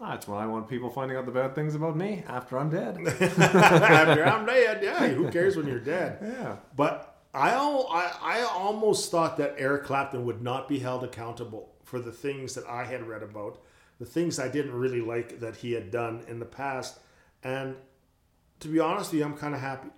[0.00, 2.96] That's why I want people finding out the bad things about me after I'm dead.
[3.06, 6.18] after I'm dead, yeah, who cares when you're dead?
[6.22, 6.56] yeah.
[6.76, 12.00] But I, I, I almost thought that Eric Clapton would not be held accountable for
[12.00, 13.60] the things that I had read about,
[13.98, 16.98] the things I didn't really like that he had done in the past.
[17.44, 17.76] And
[18.60, 19.88] to be honest with you, I'm kind of happy.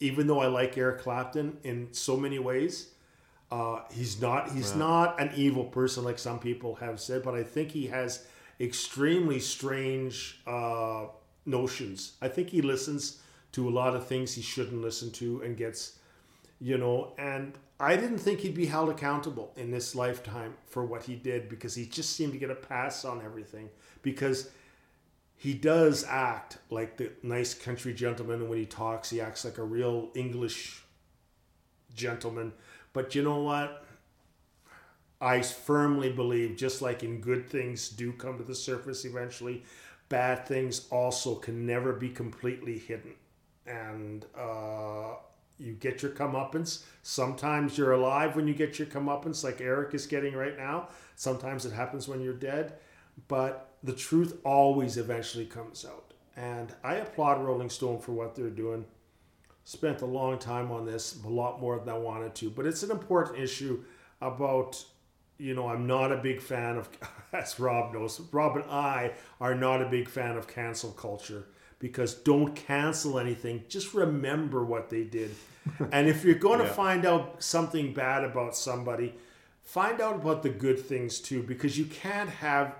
[0.00, 2.90] Even though I like Eric Clapton in so many ways,
[3.50, 7.42] uh, he's not he's not an evil person like some people have said, but I
[7.42, 8.26] think he has
[8.60, 11.06] extremely strange uh,
[11.46, 12.12] notions.
[12.20, 13.20] I think he listens
[13.52, 15.98] to a lot of things he shouldn't listen to and gets
[16.60, 21.02] you know and i didn't think he'd be held accountable in this lifetime for what
[21.04, 23.68] he did because he just seemed to get a pass on everything
[24.02, 24.50] because
[25.38, 29.58] he does act like the nice country gentleman and when he talks he acts like
[29.58, 30.82] a real english
[31.94, 32.52] gentleman
[32.92, 33.84] but you know what
[35.20, 39.62] i firmly believe just like in good things do come to the surface eventually
[40.08, 43.14] bad things also can never be completely hidden
[43.66, 45.14] and uh,
[45.58, 46.84] you get your comeuppance.
[47.02, 50.88] Sometimes you're alive when you get your comeuppance, like Eric is getting right now.
[51.16, 52.74] Sometimes it happens when you're dead,
[53.26, 56.12] but the truth always eventually comes out.
[56.36, 58.84] And I applaud Rolling Stone for what they're doing.
[59.64, 62.82] Spent a long time on this, a lot more than I wanted to, but it's
[62.82, 63.82] an important issue
[64.20, 64.84] about.
[65.40, 66.88] You know, I'm not a big fan of,
[67.32, 71.44] as Rob knows, Rob and I are not a big fan of cancel culture
[71.78, 73.62] because don't cancel anything.
[73.68, 75.30] Just remember what they did.
[75.92, 79.14] and if you're going to find out something bad about somebody,
[79.62, 82.74] find out about the good things too, because you can't have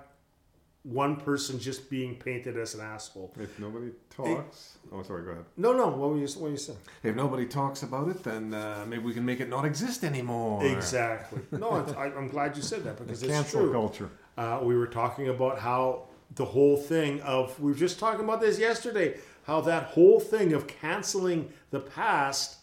[0.88, 3.34] one person just being painted as an asshole.
[3.38, 5.44] If nobody talks, oh sorry, go ahead.
[5.56, 5.88] No, no.
[5.88, 6.26] What were you?
[6.26, 6.78] What were you saying?
[7.02, 10.64] If nobody talks about it, then uh, maybe we can make it not exist anymore.
[10.64, 11.42] Exactly.
[11.52, 13.72] No, I, I'm glad you said that because it's Cancel true.
[13.72, 14.10] culture.
[14.38, 16.04] Uh, we were talking about how
[16.36, 19.18] the whole thing of we were just talking about this yesterday.
[19.44, 22.58] How that whole thing of canceling the past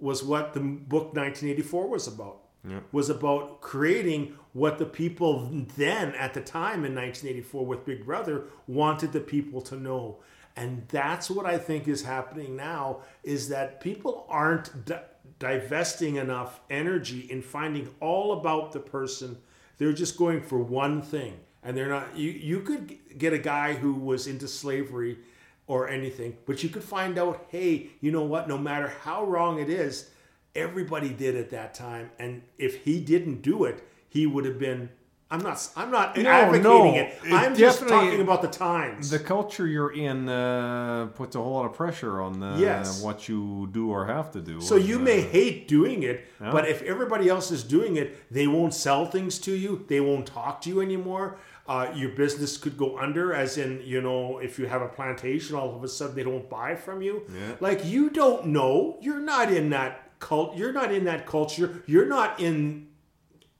[0.00, 2.38] was what the book 1984 was about.
[2.68, 2.80] Yeah.
[2.92, 8.44] Was about creating what the people then at the time in 1984 with Big Brother
[8.66, 10.18] wanted the people to know.
[10.56, 15.02] And that's what I think is happening now is that people aren't di-
[15.38, 19.38] divesting enough energy in finding all about the person.
[19.78, 21.38] They're just going for one thing.
[21.62, 25.18] And they're not you you could get a guy who was into slavery
[25.66, 29.60] or anything, but you could find out, hey, you know what, no matter how wrong
[29.60, 30.10] it is,
[30.56, 32.10] everybody did at that time.
[32.18, 34.90] And if he didn't do it, he would have been
[35.32, 37.14] I'm not I'm not No, advocating no, it.
[37.24, 39.10] it I'm just talking about the times.
[39.10, 43.00] The culture you're in uh, puts a whole lot of pressure on uh, Yes.
[43.00, 44.60] what you do or have to do.
[44.60, 46.50] So you uh, may hate doing it, Yeah.
[46.50, 49.84] but if everybody else is doing it, they won't sell things to you.
[49.86, 51.38] They won't talk to you anymore.
[51.68, 55.54] Uh, your business could go under, as in, you know, if you have a plantation,
[55.54, 57.22] all of a sudden they don't buy from you.
[57.32, 57.52] Yeah.
[57.60, 58.98] Like you don't know.
[59.00, 60.56] You're not in that cult.
[60.56, 61.84] You're not in that culture.
[61.86, 62.88] You're not in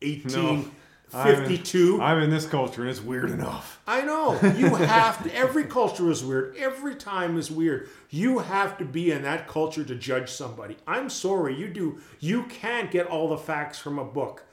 [0.02, 0.70] eighteen
[1.12, 1.50] I'm in-
[2.00, 3.80] I'm in this culture and it's weird enough.
[3.86, 4.34] I know.
[4.56, 5.34] You have to.
[5.34, 6.56] Every culture is weird.
[6.56, 7.88] Every time is weird.
[8.10, 10.76] You have to be in that culture to judge somebody.
[10.86, 11.98] I'm sorry, you do.
[12.20, 14.44] You can't get all the facts from a book.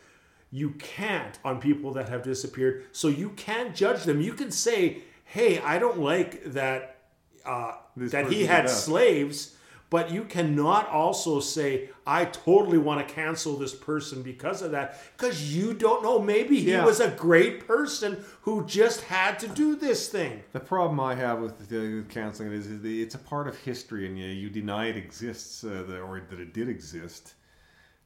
[0.52, 2.86] You can't on people that have disappeared.
[2.92, 4.20] So you can't judge them.
[4.22, 7.02] You can say, "Hey, I don't like that
[7.46, 9.54] uh, that he had did that." slaves."
[9.90, 15.00] But you cannot also say, I totally want to cancel this person because of that.
[15.16, 16.20] Because you don't know.
[16.20, 16.84] Maybe he Yeah.
[16.86, 20.44] was a great person who just had to do this thing.
[20.52, 23.58] The problem I have with the, canceling it is, is the, it's a part of
[23.60, 27.36] history, and you, you deny it exists uh, the, or that it did exist.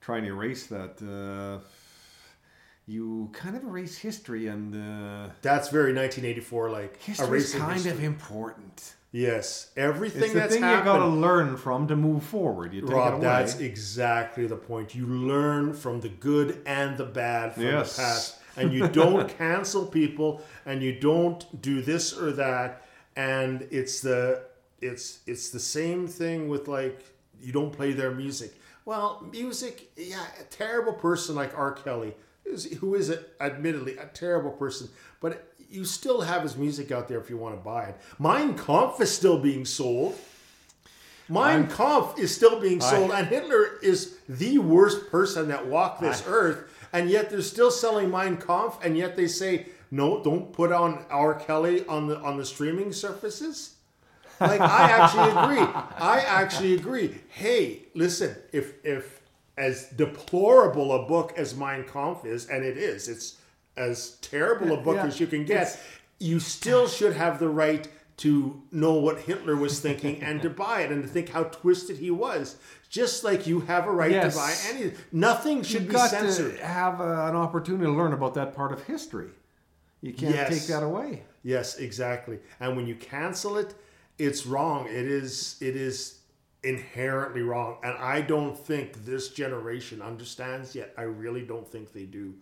[0.02, 1.64] Trying to erase that, uh,
[2.86, 7.02] you kind of erase history, and uh, That's very 1984 like.
[7.02, 7.92] history is kind history.
[7.92, 8.96] of important.
[9.12, 9.72] Yes.
[9.76, 10.86] Everything It's the that's thing happened.
[10.88, 12.74] you got to learn from to move forward.
[12.74, 13.24] You take it Rob, away.
[13.24, 14.96] that's exactly the point.
[14.96, 17.96] You learn from the good and the bad from Yes.
[17.98, 18.38] the past.
[18.56, 22.86] And you don't cancel people and you don't do this or that.
[23.16, 24.44] And it's the
[24.82, 27.04] it's it's the same thing with like
[27.42, 28.54] you don't play their music.
[28.86, 31.72] Well, music, yeah, a terrible person like R.
[31.74, 32.16] Kelly,
[32.80, 37.30] who is admittedly a terrible person, but you still have his music out there if
[37.30, 37.98] you want to buy it.
[38.20, 40.18] Mein Kampf is still being sold.
[41.30, 46.24] Mein Kampf is still being sold, and Hitler is the worst person that walked this
[46.28, 50.72] earth, and yet they're still selling Mein Kampf, and yet they say no, don't put
[50.72, 51.36] on R.
[51.36, 53.76] Kelly on the on the streaming surfaces.
[54.40, 55.82] Like I actually agree.
[56.00, 57.22] I actually agree.
[57.30, 59.22] Hey, listen, if if
[59.58, 63.38] as deplorable a book as Mein Kampf is, and it is, it's
[63.82, 65.62] as terrible a book Yeah, as you can get.
[65.64, 65.78] it's-
[66.20, 70.82] You still should have the right to know what Hitler was thinking and to buy
[70.82, 72.58] it and to think how twisted he was.
[72.90, 74.34] Just like you have a right Yes.
[74.34, 76.60] to buy anything, Nothing should You've be censored.
[76.60, 79.30] have a, an opportunity to learn about that part of history.
[80.02, 80.50] You can't Yes.
[80.50, 81.24] take that away.
[81.44, 82.40] Yes, exactly.
[82.60, 83.74] And when you cancel it,
[84.20, 84.86] it's wrong.
[84.88, 86.20] It is it is
[86.64, 87.78] inherently wrong.
[87.84, 90.94] And I don't think this generation understands yet.
[90.98, 92.36] I really don't think they do.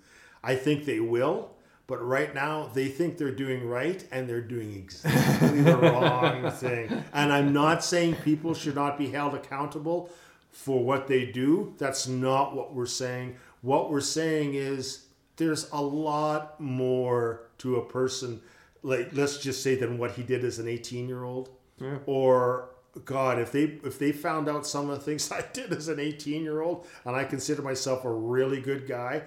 [0.44, 1.52] I think they will,
[1.88, 7.04] but right now they think they're doing right and they're doing exactly the wrong thing.
[7.14, 10.10] And I'm not saying people should not be held accountable
[10.52, 11.74] for what they do.
[11.78, 13.36] That's not what we're saying.
[13.62, 15.06] What we're saying is
[15.38, 18.42] there's a lot more to a person
[18.82, 21.50] like let's just say than what he did as an 18 year old
[21.82, 21.98] Yeah.
[22.06, 22.70] or
[23.06, 26.00] god if they if they found out some of the things i did as an
[26.00, 29.22] 18 year old and i consider myself a really good guy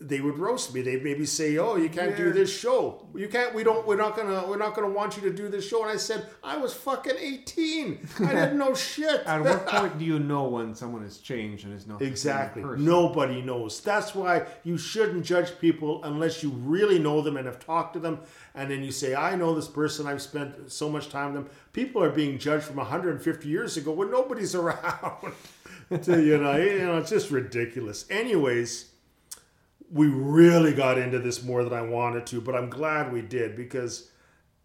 [0.00, 3.52] they would roast me they'd maybe say oh you can't do this show you can't
[3.52, 5.90] we don't we're not gonna we're not gonna want you to do this show and
[5.90, 10.20] i said i was fucking 18 i didn't know shit At what point do you
[10.20, 12.62] know when someone has changed and is not Exactly.
[12.78, 13.80] Nobody knows.
[13.80, 18.00] That's why you shouldn't judge people unless you really know them and have talked to
[18.00, 18.20] them.
[18.54, 21.52] And then you say, I know this person, I've spent so much time with them.
[21.72, 25.32] People are being judged from 150 years ago when nobody's around.
[26.02, 28.04] to, you, know, you know, it's just ridiculous.
[28.10, 28.87] Anyways,
[29.90, 33.56] we really got into this more than I wanted to, but I'm glad we did
[33.56, 34.10] because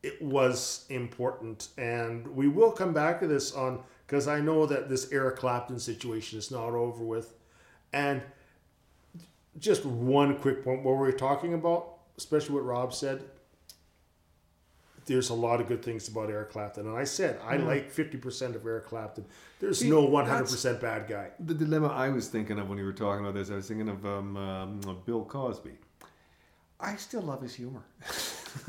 [0.02, 1.70] it was important.
[1.78, 5.80] And we will come back to this on because I know that this Eric Clapton
[5.80, 7.34] situation is not over with.
[7.94, 8.22] And
[9.60, 13.24] just one quick point what we were talking about, especially what Rob said.
[15.06, 16.88] There's a lot of good things about Eric Clapton.
[16.88, 19.26] And I said, I like 50% of Eric Clapton.
[19.60, 21.30] There's See, no 100% bad guy.
[21.40, 23.90] The dilemma I was thinking of when you were talking about this, I was thinking
[23.90, 25.72] of um, um, Bill Cosby.
[26.80, 27.82] I still love his humor.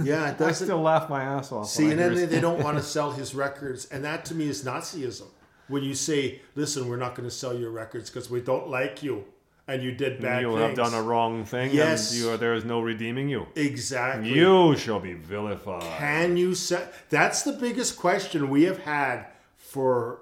[0.03, 0.67] Yeah, it I doesn't.
[0.67, 1.69] still laugh my ass off.
[1.69, 4.49] See, and then they, they don't want to sell his records, and that to me
[4.49, 5.27] is Nazism.
[5.67, 9.03] When you say, "Listen, we're not going to sell your records because we don't like
[9.03, 9.25] you,
[9.67, 12.13] and you did bad you things." have done a wrong thing, Yes.
[12.13, 13.47] and you are, there is no redeeming you.
[13.55, 14.31] exactly.
[14.33, 15.83] You shall be vilified.
[15.99, 16.93] Can you set?
[17.11, 20.21] That's the biggest question we have had for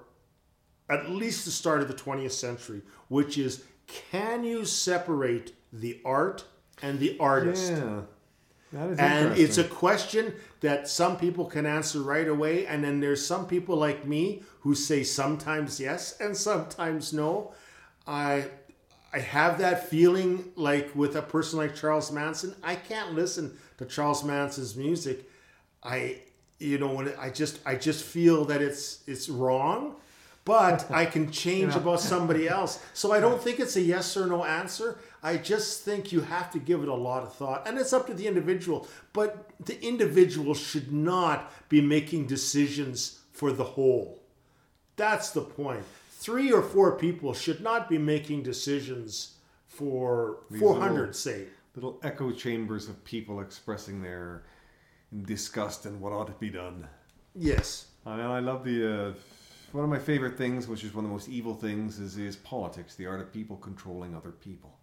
[0.89, 6.45] at least the start of the 20th century, which is, can you separate the art
[6.81, 7.71] and the artist?
[7.71, 8.01] yeah,
[8.73, 12.65] that is And it's a question that some people can answer right away.
[12.65, 17.53] And then there's some people like me who say sometimes yes and sometimes no.
[18.07, 18.45] I
[19.13, 23.85] I have that feeling like with a person like Charles Manson, I can't listen to
[23.85, 25.29] Charles Manson's music.
[25.83, 26.21] I
[26.59, 29.97] you know when I just I just feel that it's it's wrong,
[30.45, 32.83] but I can change about somebody else.
[32.93, 34.97] So I don't think it's a yes or no answer.
[35.21, 38.07] I just think you have to give it a lot of thought, and it's up
[38.07, 38.87] to the individual.
[39.13, 44.19] But the individual should not be making decisions for the whole.
[44.95, 45.83] That's the point.
[46.23, 49.35] Three or four people should not be making decisions
[49.67, 51.47] for 400, say.
[51.75, 54.43] little echo chambers of people expressing their
[55.23, 56.87] disgust and what ought to be done.
[57.35, 57.87] Yes.
[58.05, 59.13] I mean, I love the uh,
[59.73, 62.37] one of my favorite things, which is one of the most evil things, is is
[62.37, 64.77] politics, the art of people controlling other people.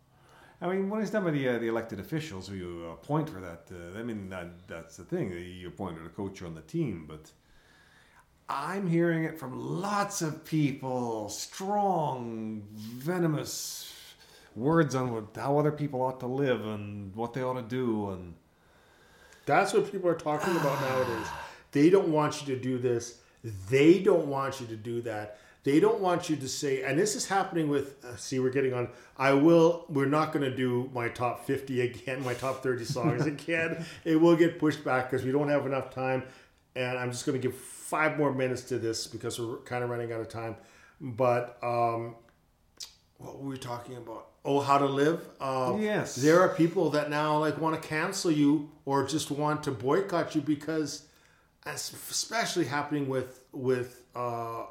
[0.61, 3.41] I mean, when it's done by the uh, the elected officials who you appoint for
[3.41, 5.33] that, uh, I mean that that's the thing.
[5.33, 7.31] You appointed a coach on the team, but
[8.53, 13.95] I'm hearing it from lots of people, strong, venomous
[14.57, 18.11] words on what, how other people ought to live and what they ought to do,
[18.11, 18.35] and
[19.47, 21.29] That's what people are talking about nowadays.
[21.71, 23.21] They don't want you to do this.
[23.69, 25.39] They don't want you to do that.
[25.63, 28.75] They don't want you to say, and this is happening with, uh, see, we're getting
[28.75, 28.89] on.
[29.17, 33.27] I will, we're not going to do my top 50 again, my top 30 songs
[33.35, 33.85] again.
[34.05, 36.25] It will get pushed back because we don't have enough time.
[36.75, 37.55] And I'm just going to give
[37.91, 40.57] five more minutes to this because we're kind of running out of time.
[41.01, 42.15] But um,
[43.19, 44.29] what were we talking about?
[44.45, 45.21] Oh, how to live.
[45.41, 46.15] Um, Yes.
[46.15, 50.35] There are people that now like want to cancel you or just want to boycott
[50.35, 51.07] you because,
[51.67, 54.65] especially happening with with uh,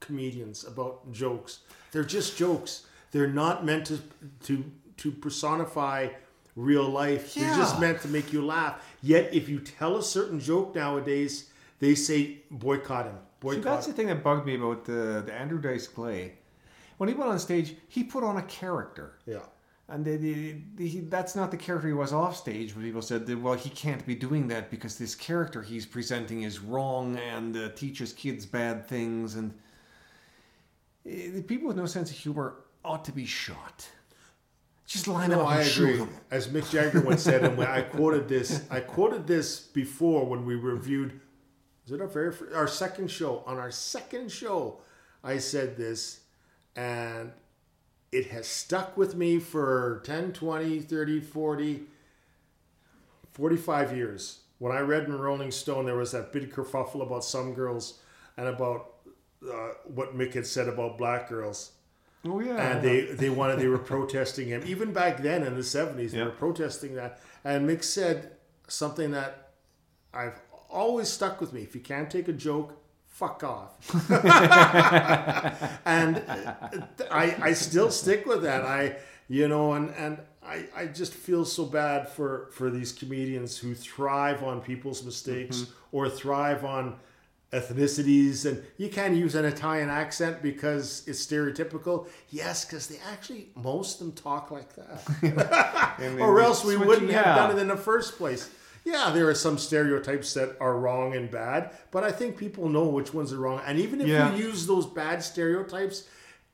[0.00, 1.60] comedians about jokes.
[1.92, 2.86] They're just jokes.
[3.12, 4.00] They're not meant to
[4.44, 4.64] to
[4.98, 6.08] to personify
[6.56, 7.34] real life.
[7.34, 8.82] They're just meant to make you laugh.
[9.02, 13.18] Yet, if you tell a certain joke nowadays, they say boycott him.
[13.50, 16.32] See, that's the thing that bugged me about the, the Andrew Dice Clay.
[16.96, 19.18] When he went on stage, he put on a character.
[19.26, 19.40] Yeah.
[19.88, 22.74] And the, the, the, that's not the character he was off stage.
[22.74, 26.42] But people said, that, well, he can't be doing that because this character he's presenting
[26.42, 29.36] is wrong and uh, teaches kids bad things.
[29.36, 29.52] And
[31.06, 33.86] uh, the people with no sense of humor ought to be shot.
[34.86, 35.96] Just line No, up I and shoot agree.
[35.98, 36.10] them.
[36.30, 40.44] As Mick Jagger once said, and when I quoted this, I quoted this before when
[40.46, 41.20] we reviewed.
[41.86, 43.42] Is it our very fir- our second show?
[43.46, 44.80] On our second show,
[45.22, 46.20] I said this,
[46.74, 47.32] and
[48.12, 51.82] it has stuck with me for 10, 20, 30, 40,
[53.32, 54.40] 45 years.
[54.58, 58.00] When I read in Rolling Stone, there was that big kerfuffle about some girls
[58.36, 58.94] and about
[59.46, 61.72] uh, what Mick had said about black girls
[62.24, 62.56] Oh, yeah.
[62.56, 66.18] and they they wanted they were protesting him even back then in the 70s they
[66.18, 66.24] Yeah.
[66.24, 68.32] were protesting that and mick said
[68.66, 69.52] something that
[70.12, 71.62] i've always stuck with me.
[71.62, 72.76] If you can't take a joke
[73.16, 73.72] fuck off.
[75.86, 76.22] And
[77.10, 78.62] i i still stick with that.
[78.62, 78.96] I
[79.28, 83.74] you know and and I, I just feel so bad for, for these comedians who
[83.74, 86.94] thrive on people's mistakes or thrive on
[87.52, 88.46] ethnicities.
[88.46, 92.06] And you can't use an Italian accent because it's stereotypical.
[92.30, 97.24] Yes, because they actually most of them talk like that, or else we wouldn't have
[97.24, 98.48] done it in the first place.
[98.86, 102.84] Yeah, there are some stereotypes that are wrong and bad, but I think people know
[102.86, 103.60] which ones are wrong.
[103.66, 104.32] And even if Yeah.
[104.34, 106.04] you use those bad stereotypes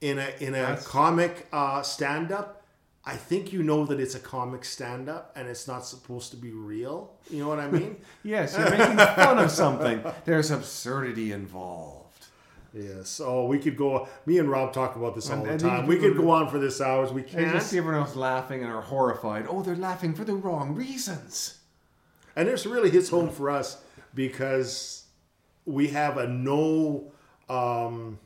[0.00, 2.62] in a in a That's- comic uh, stand up,
[3.04, 6.36] I think you know that it's a comic stand up and it's not supposed to
[6.38, 7.12] be real.
[7.30, 7.96] You know what I mean?
[8.24, 10.00] Yes, you're making fun of something.
[10.24, 11.98] There's absurdity involved.
[12.72, 13.20] Yes.
[13.22, 14.08] Oh, we could go.
[14.24, 15.86] Me and Rob talk about this all And- the time.
[15.86, 17.12] We could- could go on for this hours.
[17.12, 17.52] We can't.
[17.52, 19.46] just see everyone else laughing and are horrified.
[19.50, 21.58] Oh, they're laughing for the wrong reasons.
[22.36, 23.82] And this really hits home for us
[24.14, 25.04] because
[25.64, 27.12] we have a no
[27.48, 28.18] um,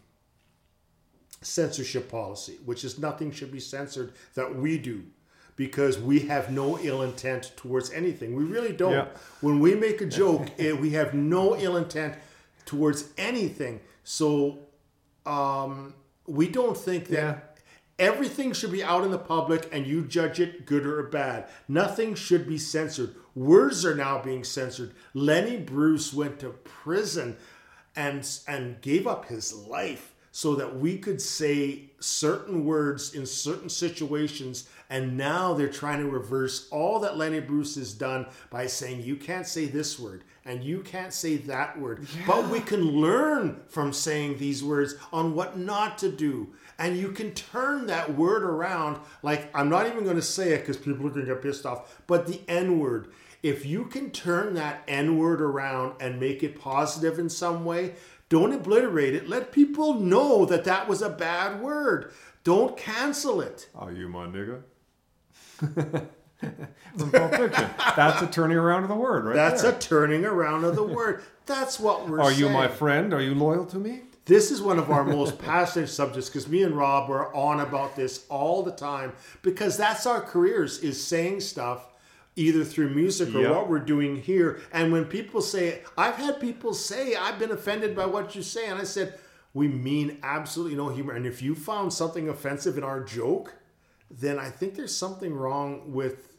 [1.42, 5.04] censorship policy, which is nothing should be censored that we do
[5.56, 8.34] because we have no ill intent towards anything.
[8.34, 8.92] We really don't.
[8.92, 9.06] Yeah.
[9.40, 12.14] When we make a joke, eh, we have no ill intent
[12.66, 13.80] towards anything.
[14.04, 14.58] So
[15.24, 15.94] um,
[16.26, 17.38] we don't think that Yeah.
[17.98, 21.48] everything should be out in the public and you judge it good or bad.
[21.68, 23.14] Nothing should be censored.
[23.36, 24.94] Words are now being censored.
[25.14, 27.36] Lenny Bruce went to prison
[27.94, 33.70] and and gave up his life so that we could say certain words in certain
[33.70, 34.68] situations.
[34.90, 39.16] And now they're trying to reverse all that Lenny Bruce has done by saying you
[39.16, 42.06] can't say this word and you can't say that word.
[42.26, 46.48] But we can learn from saying these words on what not to do.
[46.78, 49.00] And you can turn that word around.
[49.22, 51.64] Like i'm not even going to say it because people are going to get pissed
[51.64, 52.02] off.
[52.06, 53.08] But the n word
[53.46, 57.94] if you can turn that n word around and make it positive in some way
[58.28, 62.12] don't obliterate it let people know that that was a bad word
[62.44, 64.62] don't cancel it Are you my nigga?
[66.98, 67.70] From Pulp Fiction.
[67.96, 69.34] That's a turning around of the word, right?
[69.34, 69.72] that's there.
[69.72, 72.20] a turning around of the word that's what we're saying.
[72.20, 73.14] Are saying you my friend?
[73.14, 74.02] Are you loyal to me?
[74.26, 77.94] This is one of our most passionate subjects because me and Rob are on about
[77.94, 81.86] this all the time because that's our careers is saying stuff
[82.36, 83.50] either through music or Yep.
[83.50, 84.60] what we're doing here.
[84.72, 88.66] And when people say, I've had people say, I've been offended by what you say,
[88.66, 89.18] and I said,
[89.54, 91.14] we mean absolutely no humor.
[91.14, 93.54] And if you found something offensive in our joke,
[94.10, 96.34] then I think there's something wrong with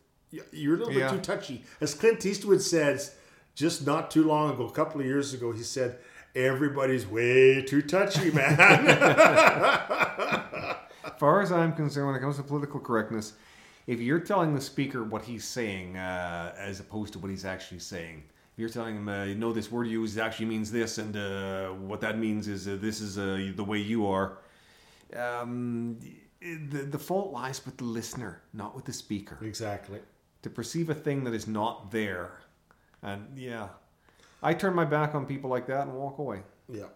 [0.52, 1.10] You're a little Yeah.
[1.10, 1.64] bit too touchy.
[1.82, 3.16] As Clint Eastwood says,
[3.56, 5.98] just not too long ago, a couple of years ago, he said,
[6.36, 8.68] "Everybody's way too touchy, man." As
[11.18, 13.34] far as I'm concerned, when it comes to political correctness,
[13.88, 17.80] if you're telling the speaker what he's saying uh, as opposed to what he's actually
[17.80, 18.24] saying,
[18.54, 21.16] if you're telling him, uh, you know, this word you use actually means this, and
[21.16, 24.40] uh, what that means is uh, this is uh, the way you are,
[25.16, 25.98] um,
[26.42, 29.38] the, the fault lies with the listener, not with the speaker.
[29.42, 30.00] exactly.
[30.44, 32.40] To perceive a thing that is not there.
[33.02, 33.70] And yeah,
[34.44, 36.42] I turn my back on people like that and walk away.
[36.72, 36.88] Yeah.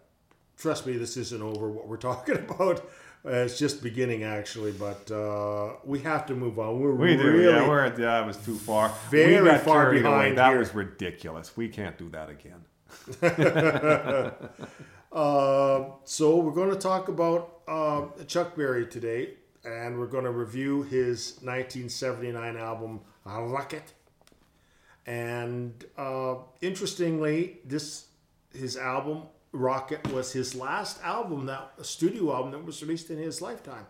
[0.57, 2.83] Trust me, this isn't over what we're talking about.
[3.23, 6.79] Uh, it's just beginning, actually, but uh, we have to move on.
[6.79, 7.67] We're We do, really yeah.
[7.67, 8.91] We're at, yeah, it was too far.
[9.11, 11.55] Very we got far behind That was ridiculous.
[11.55, 12.65] We can't do that again.
[15.11, 20.31] Uh, so we're going to talk about uh, Chuck Berry today, and we're going to
[20.31, 23.93] review his 1979 album Rockit.
[25.05, 28.07] And uh, interestingly, this
[28.53, 33.17] his album Rockit was his last album that a studio album that was released in
[33.17, 33.85] his lifetime.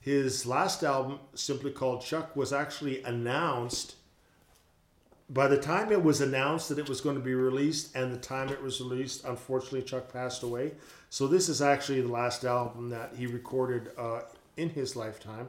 [0.00, 3.96] His last album, simply called Chuck, was actually announced
[5.30, 8.18] by the time it was announced that it was going to be released and the
[8.18, 10.72] time it was released, unfortunately, Chuck passed away.
[11.08, 14.20] So this is actually the last album that he recorded uh,
[14.56, 15.48] in his lifetime,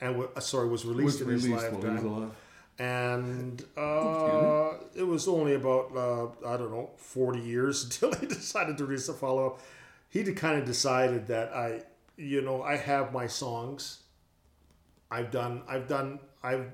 [0.00, 2.32] and uh, sorry, was released in his lifetime.
[2.78, 8.78] And uh, it was only about uh, I don't know forty years until he decided
[8.78, 9.60] to release a follow up.
[10.08, 11.82] He kind of decided that I,
[12.16, 14.00] you know, I have my songs.
[15.10, 15.62] I've done.
[15.68, 16.18] I've done.
[16.42, 16.66] I've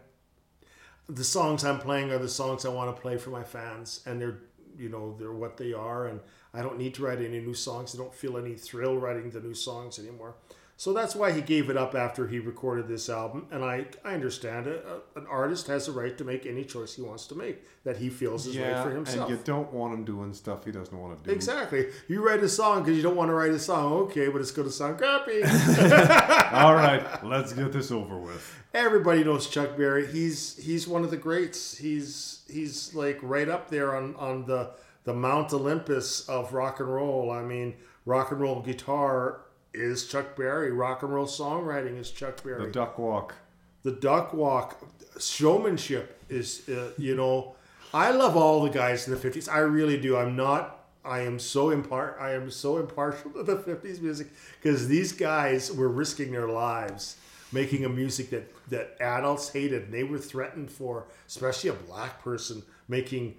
[1.08, 4.20] the songs I'm playing are the songs I want to play for my fans, and
[4.20, 4.38] they're
[4.78, 6.20] you know they're what they are, and
[6.54, 7.94] I don't need to write any new songs.
[7.94, 10.34] I don't feel any thrill writing the new songs anymore.
[10.78, 14.14] So that's why he gave it up after he recorded this album, and I I
[14.14, 14.86] understand it.
[14.88, 17.96] Uh, An artist has a right to make any choice he wants to make that
[17.96, 19.28] he feels is right for himself.
[19.28, 21.34] and you don't want him doing stuff he doesn't want to do.
[21.34, 21.88] Exactly.
[22.06, 23.92] You write a song because you don't want to write a song.
[24.04, 25.42] Okay, but it's going to sound crappy.
[26.52, 28.54] All right, let's get this over with.
[28.72, 30.06] Everybody knows Chuck Berry.
[30.06, 31.76] He's he's one of the greats.
[31.76, 34.70] He's he's like right up there on on the
[35.02, 37.32] the Mount Olympus of rock and roll.
[37.32, 37.74] I mean,
[38.04, 39.40] rock and roll guitar
[39.74, 40.72] is Chuck Berry.
[40.72, 42.66] Rock and roll songwriting is Chuck Berry.
[42.66, 43.34] The duck walk.
[43.82, 44.78] the duck walk
[45.20, 47.54] showmanship is uh, you know
[47.94, 51.38] i love all the guys in the 50s i really do i'm not i am
[51.38, 54.28] so impar- i am so impartial to the 50s music
[54.60, 57.16] because these guys were risking their lives
[57.52, 62.22] making a music that that adults hated and they were threatened for especially a black
[62.22, 63.34] person making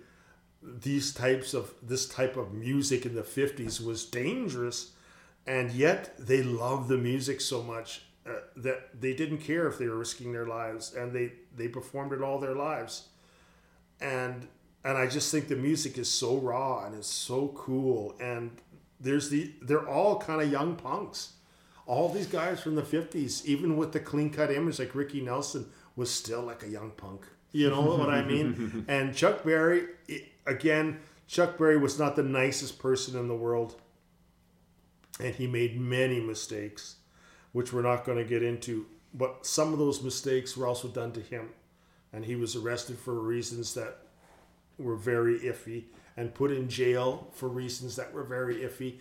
[0.61, 4.91] these types of this type of music in the 50s was dangerous
[5.49, 9.87] and yet they loved the music so much uh, that they didn't care if they
[9.87, 13.09] were risking their lives and they they performed it all their lives.
[13.99, 14.47] And
[14.85, 18.51] and i just think the music is so raw and it's so cool and
[19.01, 21.33] there's the they're all kind of young punks.
[21.87, 25.65] All these guys from the 50s even with the clean cut image like ricky nelson
[25.95, 27.25] was still like a young punk.
[27.51, 28.85] You know what i mean?
[28.87, 29.87] And chuck berry
[30.45, 33.81] again chuck berry was not the nicest person in the world
[35.19, 36.95] and he made many mistakes,
[37.51, 38.85] which we're not going to get into.
[39.13, 41.49] But some of those mistakes were also done to him,
[42.13, 43.97] and he was arrested for reasons that
[44.77, 45.83] were very iffy
[46.15, 48.95] and put in jail for reasons that were very iffy.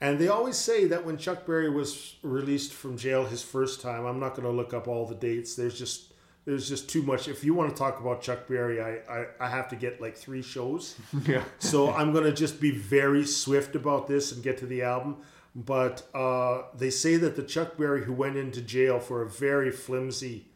[0.00, 4.04] And they always say that when Chuck Berry was released from jail his first time,
[4.04, 5.56] I'm not going to look up all the dates.
[5.56, 6.12] There's just
[6.44, 7.26] there's just too much.
[7.26, 10.16] If you want to talk about Chuck Berry, I, I, I have to get like
[10.16, 10.94] three shows.
[11.26, 11.42] Yeah.
[11.58, 15.16] So I'm going to just be very swift about this and get to the album.
[15.56, 19.70] But uh, they say that the Chuck Berry who went into jail for a very
[19.70, 20.48] flimsy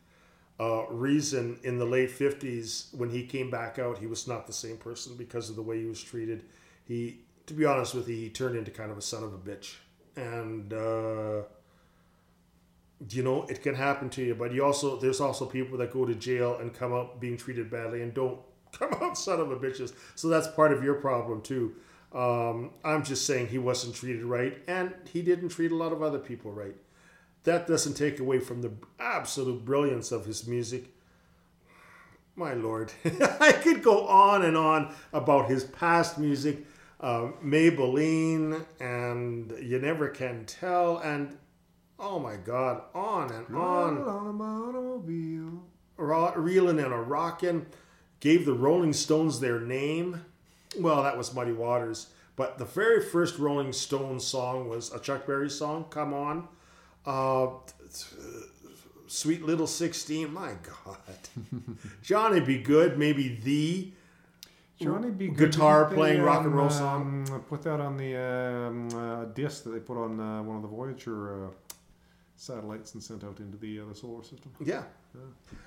[0.61, 4.53] uh, reason in the late 50s, when he came back out, he was not the
[4.53, 6.45] same person because of the way he was treated.
[6.85, 9.39] He, to be honest with you, he turned into kind of a son of a
[9.39, 9.77] bitch.
[10.17, 11.45] And, uh,
[13.09, 14.35] you know, it can happen to you.
[14.35, 17.71] But you also, there's also people that go to jail and come out being treated
[17.71, 18.39] badly and don't
[18.73, 19.95] come out son of a bitches.
[20.15, 21.75] So that's part of your problem too.
[22.13, 26.03] Um, I'm just saying he wasn't treated right, and he didn't treat a lot of
[26.03, 26.75] other people right.
[27.45, 30.93] That doesn't take away from the absolute brilliance of his music.
[32.35, 32.93] My lord,
[33.41, 36.67] I could go on and on about his past music,
[37.01, 41.37] uh, Maybelline, and You Never Can Tell, and
[41.99, 45.63] oh my God, on and on on a automobile.
[45.97, 47.67] reeling and a rockin',
[48.21, 50.25] gave the Rolling Stones their name.
[50.79, 55.27] Well, that was Muddy Waters, but the very first Rolling Stones song was a Chuck
[55.27, 56.49] Berry song, "Come On."
[57.05, 57.49] Uh,
[59.07, 60.97] Sweet Little 16, my God.
[62.03, 63.91] Johnny Be Good, maybe the
[64.81, 65.27] Johnny B.
[65.29, 67.27] Goode, Guitar playing rock and um, roll song?
[67.33, 70.63] um, Put that on the um, uh, disc that they put on uh, one of
[70.63, 71.49] the Voyager uh,
[72.37, 74.53] satellites and sent out into the uh, the solar system.
[74.65, 74.85] Yeah.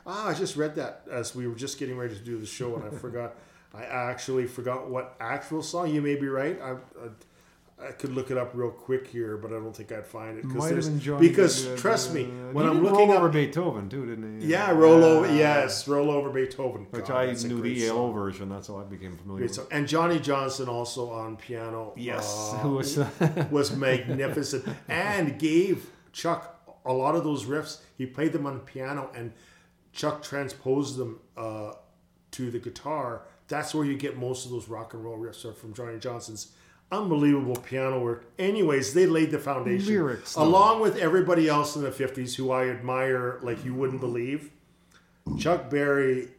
[0.07, 2.75] Ah, I just read that as we were just getting ready to do the show,
[2.77, 3.35] and I forgot.
[3.73, 5.93] I actually forgot what actual song.
[5.93, 6.59] You may be right.
[6.61, 10.05] I, I, I could look it up real quick here, but I don't think I'd
[10.05, 11.65] find it Might have because.
[11.65, 14.47] Good, trust me, uh, when I'm looking roll up, over Beethoven too, didn't he?
[14.47, 18.13] yeah, roll over, Uh, yes, roll over Beethoven, Which God, I knew the ELO song.
[18.13, 18.49] version.
[18.49, 19.43] That's how I became familiar.
[19.43, 21.93] With and Johnny Johnson also on piano.
[21.97, 22.97] Yes, uh, was
[23.51, 27.79] was magnificent and gave Chuck a lot of those riffs.
[27.97, 29.33] He played them on piano and
[29.91, 31.73] Chuck transposed them uh,
[32.31, 33.23] to the guitar.
[33.53, 36.53] That's where you get most of those rock and roll riffs are from Johnny Johnson's
[36.91, 38.25] unbelievable piano work.
[38.39, 40.41] Anyways, they laid the foundation Lyrics, though.
[40.41, 44.49] along with everybody else in the 50s who I admire like you wouldn't believe.
[45.37, 46.29] Chuck Berry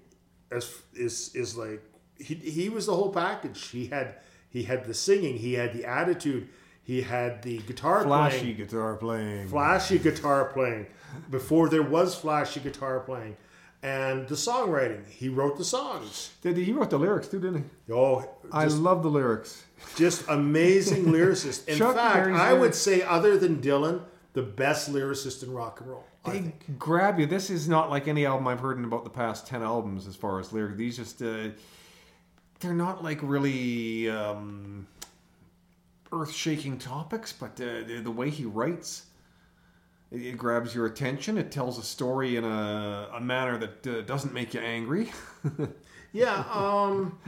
[0.51, 1.83] is is is like
[2.19, 3.69] he he was the whole package.
[3.69, 4.17] He had
[4.51, 6.49] he had the singing, he had the attitude,
[6.83, 9.49] he had the guitar flashy playing, guitar playing.
[9.49, 10.87] flashy guitar playing
[11.31, 13.37] before there was flashy guitar playing,
[13.85, 15.07] and the songwriting.
[15.09, 16.33] He wrote the songs.
[16.43, 17.93] Did he, wrote the lyrics too, didn't he?
[17.93, 19.63] Oh, I love the lyrics.
[19.95, 21.69] just amazing lyricist.
[21.69, 24.01] In Chuck fact, Berry's I would say, other than Dylan,
[24.33, 26.05] the best lyricist in rock and roll.
[26.25, 26.79] I They think.
[26.79, 27.27] grab you.
[27.27, 30.17] This is not like any album I've heard in about the past ten albums as
[30.17, 30.79] far as lyrics.
[30.79, 31.49] These just uh,
[32.61, 34.87] they're not like really um,
[36.11, 39.05] earth-shaking topics, but uh, the, the way he writes,
[40.15, 41.39] it, it grabs your attention.
[41.39, 45.13] It tells a story in a, a manner that uh, doesn't make you angry.
[46.15, 47.19] Yeah, um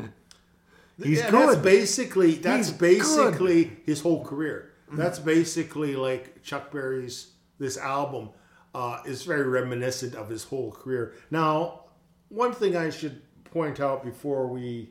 [1.02, 1.64] He's yeah, That's good.
[1.64, 4.72] basically that's He's basically his whole career.
[4.92, 8.30] That's basically like Chuck Berry's this album
[8.74, 11.14] uh, is very reminiscent of his whole career.
[11.30, 11.80] Now,
[12.28, 14.90] one thing I should point out before we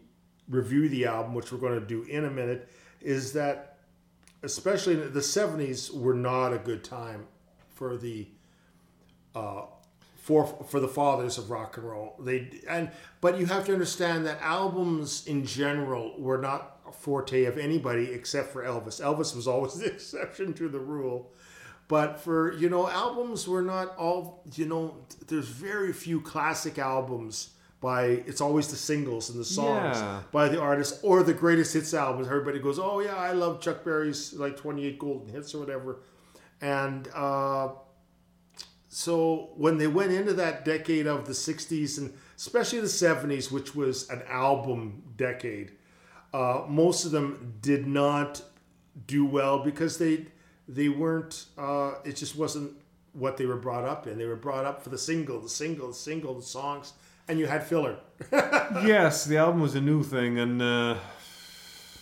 [0.49, 2.69] review the album, which we're going to do in a minute,
[3.01, 3.77] is that
[4.43, 7.27] especially the '70s were not a good time
[7.75, 8.27] for the
[9.35, 9.63] uh,
[10.17, 12.15] for for the fathers of rock and roll.
[12.19, 12.89] They and
[13.21, 18.11] but you have to understand that albums in general were not a forte of anybody
[18.11, 19.01] except for Elvis.
[19.01, 21.31] Elvis was always the exception to the rule.
[21.87, 24.95] But for you know, albums were not all you know.
[25.27, 28.05] There's very few classic albums by.
[28.25, 30.21] It's always the singles and the songs Yeah.
[30.31, 32.25] by the artist or the greatest hits albums.
[32.27, 35.97] Everybody goes, "Oh yeah, I love Chuck Berry's like 28 golden hits or whatever,"
[36.61, 37.07] and.
[37.13, 37.69] uh
[38.87, 43.75] so when they went into that decade of the 60s and especially the 70s which
[43.75, 45.73] was an album decade
[46.33, 48.41] uh, most of them did not
[49.05, 50.25] do well because they
[50.69, 52.71] they weren't uh, it just wasn't
[53.11, 55.89] what they were brought up in they were brought up for the single the single
[55.89, 56.93] the single the songs
[57.27, 57.97] and you had filler
[58.31, 60.95] yes, the album was a new thing, and uh,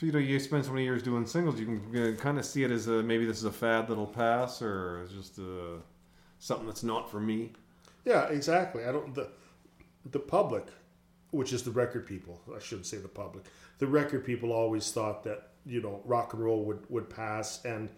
[0.03, 2.71] you know, you spend so many years doing singles, you can kind of see it
[2.71, 5.79] as a, maybe this is a fad that'll pass, or just uh,
[6.43, 7.51] something that's not for me.
[8.05, 9.29] yeah exactly i don't the
[10.11, 10.65] the public
[11.31, 13.45] which is the record people i shouldn't say the public
[13.79, 17.89] the record people always thought that you know rock and roll would would pass and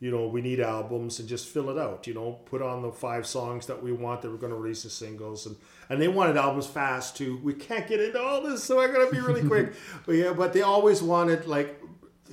[0.00, 2.90] you know we need albums and just fill it out you know put on the
[2.90, 5.56] five songs that we want that we're going to release as singles and
[5.88, 9.10] and they wanted albums fast too we can't get into all this so i gotta
[9.10, 9.72] be really quick
[10.06, 11.80] but yeah but they always wanted like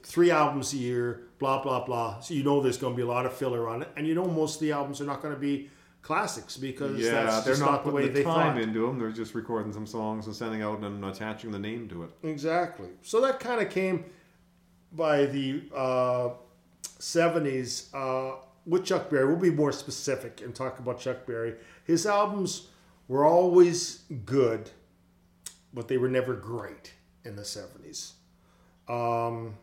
[0.01, 3.07] three albums a year blah blah blah so you know there's going to be a
[3.07, 5.33] lot of filler on it and you know most of the albums are not going
[5.33, 5.69] to be
[6.01, 8.99] classics because Yeah, that's they're not, not, the way the they time thought into them.
[8.99, 12.09] They're just recording some songs and sending out and attaching the name to it.
[12.23, 12.89] Exactly.
[13.01, 14.05] So that kind of came
[14.91, 16.29] by the uh,
[17.01, 19.25] 70s uh, with Chuck Berry.
[19.25, 21.55] We'll be more specific and talk about Chuck Berry.
[21.83, 22.67] His albums
[23.07, 24.69] were always good,
[25.73, 26.93] but they were never great
[27.25, 28.13] in the 70s.
[28.87, 29.57] Um,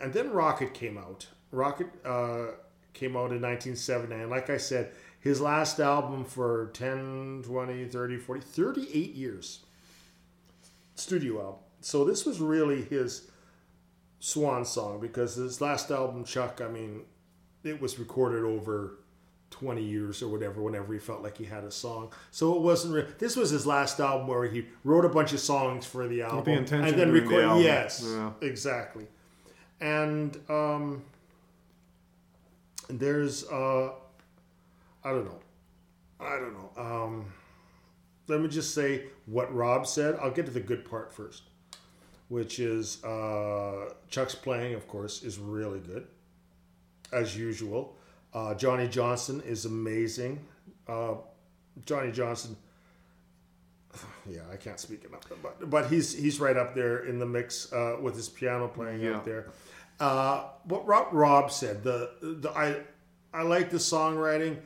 [0.00, 1.26] and then Rockit came out.
[1.52, 2.52] Rockit uh,
[2.92, 4.28] came out in 1979.
[4.28, 9.60] Like I said, his last album for 10, 20, 30, 40, 38 years
[10.94, 11.60] studio album.
[11.80, 13.30] So this was really his
[14.24, 17.02] swan song because his last album, Chuck, I mean,
[17.64, 18.98] it was recorded over
[19.50, 22.12] 20 years or whatever, whenever he felt like he had a song.
[22.30, 25.84] So it wasn't, this was his last album where he wrote a bunch of songs
[25.86, 26.54] for the album.
[26.54, 28.30] intention and then doing the recorded, yes, Yeah.
[28.40, 29.08] exactly.
[29.80, 31.02] And um,
[32.88, 33.90] there's, uh,
[35.04, 35.40] I don't know.
[36.20, 36.70] I don't know.
[36.80, 37.32] Um,
[38.28, 40.16] let me just say what Rob said.
[40.22, 41.42] I'll get to the good part first,
[42.28, 46.06] which is uh, Chuck's playing, of course, is really good,
[47.12, 47.96] as usual.
[48.34, 50.44] Uh, Johnny Johnson is amazing.
[50.88, 51.14] Uh,
[51.86, 52.56] Johnny Johnson.
[54.30, 57.72] Yeah, I can't speak enough, but but he's he's right up there in the mix
[57.72, 59.16] uh, with his piano playing Yeah.
[59.16, 59.48] out there.
[59.98, 62.76] Uh, what Rob, Rob said, the the I
[63.34, 64.58] I like the songwriting.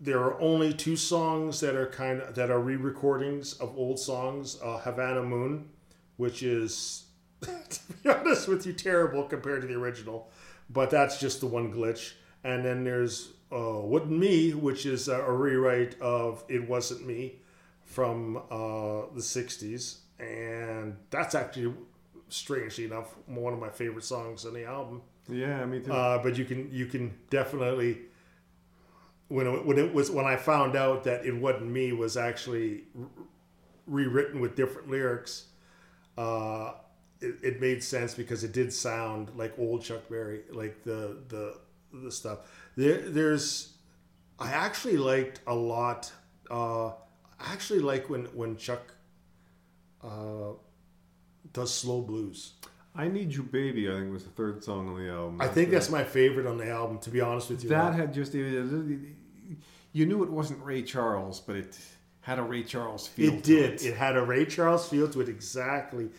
[0.00, 4.58] There are only two songs that are kind of that are re-recordings of old songs.
[4.62, 5.68] Uh, Havana Moon,
[6.16, 7.04] which is
[7.40, 10.30] to be honest with you terrible compared to the original,
[10.70, 12.14] but that's just the one glitch.
[12.44, 17.40] And then there's uh, Wuden't Me, which is a, a rewrite of It Wasn't Me
[17.84, 21.74] from uh, the '60s, and that's actually
[22.28, 25.02] strangely enough one of my favorite songs on the album.
[25.28, 25.92] Yeah, me too.
[25.92, 27.98] Uh, but you can you can definitely
[29.30, 32.82] when it, when it was when I found out that it wasn't me was actually
[33.86, 35.46] rewritten with different lyrics.
[36.18, 36.72] Uh,
[37.20, 41.58] it, it made sense because it did sound like old Chuck Berry, like the the
[41.92, 42.40] the stuff.
[42.76, 43.74] There there's
[44.38, 46.10] I actually liked a lot.
[46.50, 48.94] Uh, I actually like when when Chuck
[50.02, 50.54] uh,
[51.52, 52.54] does slow blues.
[52.96, 55.40] I Need You Baby, I think was the third song on the album.
[55.40, 56.98] I think that's my favorite on the album.
[56.98, 58.34] To be honest with you, That had just.
[59.92, 61.78] You knew it wasn't Ray Charles, but it
[62.20, 63.32] had a Ray Charles feel.
[63.34, 63.72] It to did.
[63.74, 63.86] It.
[63.86, 66.10] It had a Ray Charles feel to it exactly,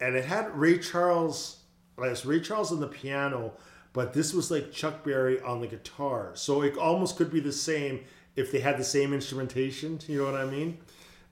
[0.00, 1.58] and it had Ray Charles.
[1.96, 3.52] Like it's Ray Charles on the piano,
[3.92, 6.30] but this was like Chuck Berry on the guitar.
[6.34, 8.00] So it almost could be the same
[8.36, 9.98] if they had the same instrumentation.
[10.06, 10.78] You know what I mean?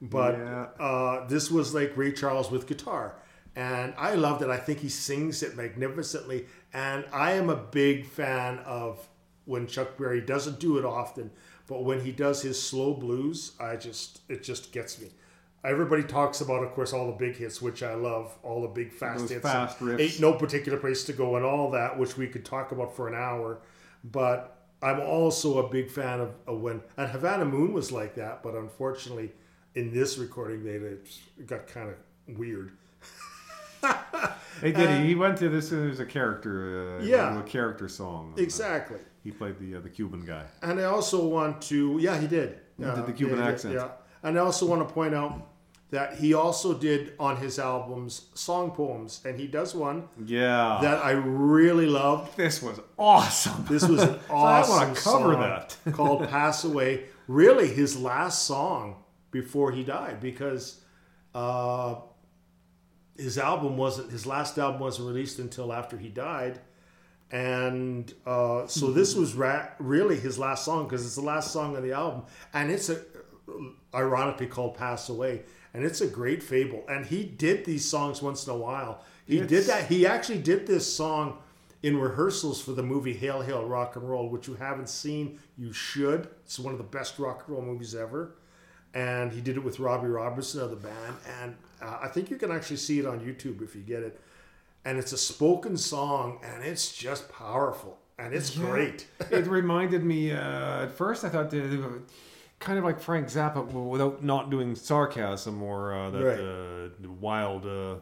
[0.02, 0.66] But Yeah.
[0.78, 3.14] uh, this was like Ray Charles with guitar,
[3.56, 4.50] and I loved it.
[4.50, 9.08] I think he sings it magnificently, and I am a big fan of
[9.46, 11.30] when Chuck Berry doesn't do it often,
[11.68, 15.08] but when he does his slow blues, I just it just gets me.
[15.64, 18.92] Everybody talks about, of course, all the big hits, which I love, all the big
[18.92, 20.00] fast Those hits, fast riffs.
[20.00, 23.08] ain't no particular place to go, and all that, which we could talk about for
[23.08, 23.58] an hour.
[24.04, 28.42] But I'm also a big fan of, of when and Havana Moon was like that,
[28.42, 29.32] but unfortunately,
[29.74, 31.96] in this recording, they it got kind of
[32.38, 32.72] weird.
[34.60, 35.04] They did.
[35.06, 35.70] he went to this.
[35.70, 36.98] It was a character.
[36.98, 37.38] Uh, Yeah.
[37.38, 38.34] a character song.
[38.36, 38.98] Exactly.
[39.24, 40.44] He played the uh, the Cuban guy.
[40.62, 42.58] And I also want to, yeah, he did.
[42.78, 43.74] did Uh, the Cuban yeah, accent.
[43.74, 43.88] Yeah.
[44.22, 45.46] And I also want to point out
[45.90, 50.78] that he also did on his albums song poems, and he does one Yeah.
[50.82, 52.36] that I really loved.
[52.36, 53.64] this was awesome.
[53.68, 55.76] This was an So I wanna cover that.
[55.92, 58.96] called "Pass Away." Really, his last song
[59.30, 60.80] before he died, because
[61.34, 61.96] uh,
[63.16, 66.60] his album wasn't his last album wasn't released until after he died,
[67.30, 71.76] and uh, so this was ra- really his last song because it's the last song
[71.76, 72.22] on the album,
[72.54, 73.00] and it's a
[73.94, 75.42] ironically called "Pass Away,"
[75.74, 76.84] and it's a great fable.
[76.88, 79.02] And he did these songs once in a while.
[79.26, 79.88] He did that.
[79.88, 81.38] He actually did this song
[81.82, 85.38] in rehearsals for the movie Hail Hail Rock and Roll, which you haven't seen.
[85.56, 86.28] You should.
[86.44, 88.36] It's one of the best rock and roll movies ever.
[88.94, 92.36] And he did it with Robbie Robertson of the band, and uh, I think you
[92.36, 94.18] can actually see it on YouTube if you get it.
[94.84, 99.06] And it's a spoken song, and it's just powerful, and it's great.
[99.30, 100.32] it reminded me.
[100.32, 102.02] Uh, at first, I thought were
[102.58, 106.40] kind of like Frank Zappa, without not doing sarcasm or uh, that Right.
[106.40, 107.96] uh, wild uh,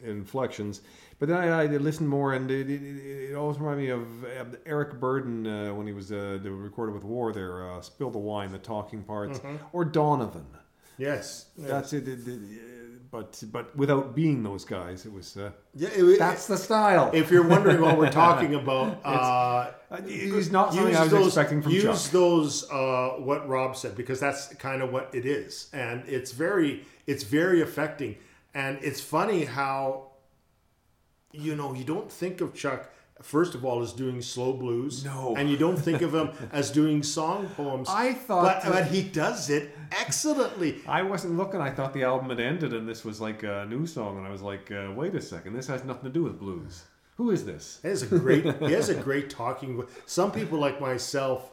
[0.00, 0.80] inflections.
[1.18, 4.98] But then I, I listened more, and it, it, it always reminded me of Eric
[4.98, 7.32] Burdon uh, when he was uh, recorded with War.
[7.34, 9.40] There, uh, "Spill the Wine," the talking parts,
[9.74, 10.46] or Donovan.
[10.96, 11.68] Yes, yes.
[11.68, 12.08] That's it.
[12.08, 12.40] it- it-
[13.10, 15.36] but but without being those guys, it was.
[15.36, 15.88] Uh, yeah.
[15.92, 17.10] it- that's the style.
[17.12, 21.26] if you're wondering what we're talking about, uh, Uh, it's not something I was those,
[21.26, 21.92] expecting from use Chuck.
[21.92, 26.30] Use those uh, what Rob said because that's kind of what it is, and it's
[26.32, 28.16] very it's very affecting,
[28.54, 30.12] and it's funny how
[31.32, 32.88] you know you don't think of Chuck
[33.22, 35.34] first of all is doing slow blues, No.
[35.36, 37.88] and you don't think of him as doing song poems.
[37.90, 40.80] I thought but, that- but he does it excellently.
[40.86, 41.60] I wasn't looking.
[41.60, 44.30] I thought the album had ended and this was like a new song, and I
[44.30, 46.84] was like, uh, "Wait a second, this has nothing to do with blues.
[47.16, 50.58] Who is this?" He has a great he has a great talking vo- some people
[50.58, 51.50] like myself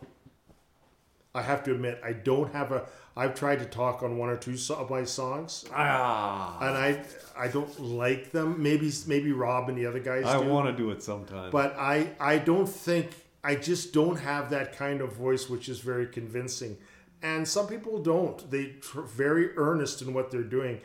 [1.36, 2.88] I have to admit I don't have a
[3.18, 5.66] I've tried to talk on one or two of my songs.
[5.74, 7.04] Ah, and I
[7.36, 8.62] I don't like them.
[8.62, 10.48] Maybe maybe Rob and the other guys I do.
[10.48, 11.50] want to do it sometime.
[11.50, 13.10] but I I don't think
[13.44, 16.78] I just don't have that kind of voice which is very convincing.
[17.24, 18.50] And some people don't.
[18.52, 20.80] They tr- very earnest in what they're doing.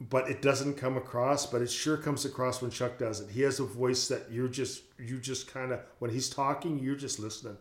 [0.00, 3.30] But it doesn't come across but it sure comes across when Chuck does it.
[3.30, 6.94] He has a voice that you're just you just kind of when he's talking you're
[7.06, 7.56] just listening.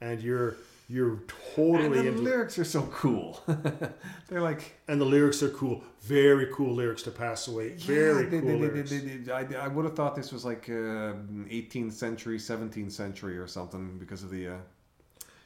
[0.00, 0.56] And you're
[0.90, 1.22] you're
[1.54, 3.40] totally And the into lyrics are so cool.
[4.28, 5.84] They're like and the lyrics are cool.
[6.02, 7.74] Very cool lyrics to pass away.
[7.76, 8.90] Very yeah, they- cool they- lyrics.
[8.90, 11.14] they- they- I, I would have thought this was like uh,
[11.48, 14.48] 18th century, 17th century, or something because of the.
[14.48, 14.56] Uh,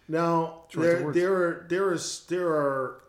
[0.09, 3.03] Now there there are there is there are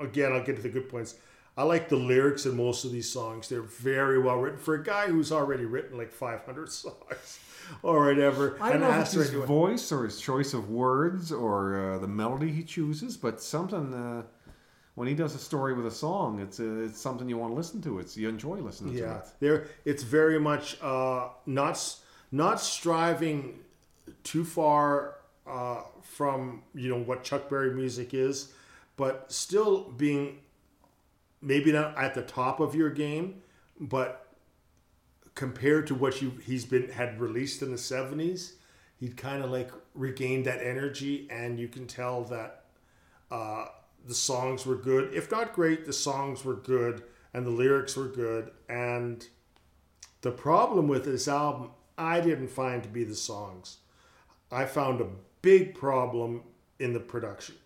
[0.00, 1.16] again I'll get to the good points.
[1.58, 3.48] I like the lyrics in most of these songs.
[3.48, 7.40] They're very well written for a guy who's already written like 500 songs
[7.82, 8.56] or whatever.
[8.60, 12.50] I don't know if his voice or his choice of words or uh, the melody
[12.52, 14.22] he chooses, but something uh,
[14.94, 17.56] when he does a story with a song, it's uh, it's something you want to
[17.56, 17.98] listen to.
[17.98, 19.24] It's you enjoy listening to Yeah, it.
[19.40, 19.66] there.
[19.84, 21.96] It's very much uh, not
[22.32, 23.60] not striving
[24.24, 28.52] too far uh, from you know what Chuck Berry music is,
[28.96, 30.38] but still being
[31.42, 33.42] maybe not at the top of your game,
[33.78, 34.25] but
[35.36, 38.54] compared to what you he's been had released in the seventies,
[38.98, 42.64] he'd kind of like regained that energy, and you can tell that
[43.30, 43.66] uh,
[44.04, 45.14] the songs were good.
[45.14, 48.50] If not great, the songs were good, and the lyrics were good.
[48.68, 49.24] And
[50.22, 53.78] the problem with this album, I didn't find to be the songs.
[54.50, 55.08] I found a
[55.42, 56.42] big problem
[56.78, 57.56] in the production.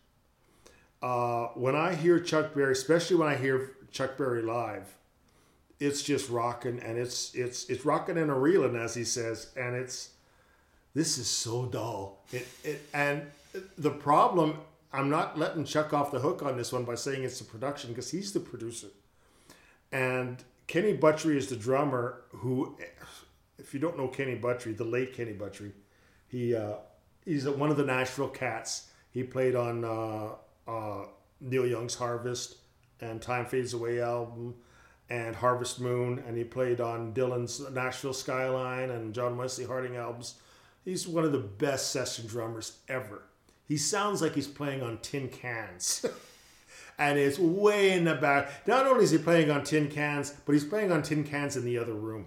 [1.03, 4.97] Uh, when I hear Chuck Berry, especially when I hear Chuck Berry live,
[5.81, 9.75] it's just rocking and it's it's it's rocking and a reeling, as he says, and
[9.75, 10.11] it's
[10.95, 12.23] this is so dull.
[12.31, 13.23] It, it and
[13.79, 14.59] the problem,
[14.93, 17.91] I'm not letting Chuck off the hook on this one by saying it's the production
[17.91, 18.89] because he's the producer,
[19.91, 22.23] and Kenny Buttrey is the drummer.
[22.33, 22.77] Who,
[23.59, 25.73] if you don't know Kenny Buttrey, the late Kenny Buttrey,
[26.29, 26.75] he uh,
[27.25, 28.89] he's one of the Nashville Cats.
[29.13, 30.29] He played on uh,
[30.69, 31.07] uh,
[31.41, 32.59] Neil Young's Harvest
[33.01, 34.55] and Time Fades Away album
[35.11, 40.37] and Harvest Moon, and he played on Dylan's Nashville Skyline and John Wesley Harding albums.
[40.85, 43.23] He's one of the best session drummers ever.
[43.67, 46.07] He sounds like he's playing on tin cans.
[46.99, 48.67] and it's way in the back.
[48.67, 51.65] Not only is he playing on tin cans, but he's playing on tin cans in
[51.65, 52.27] the other room.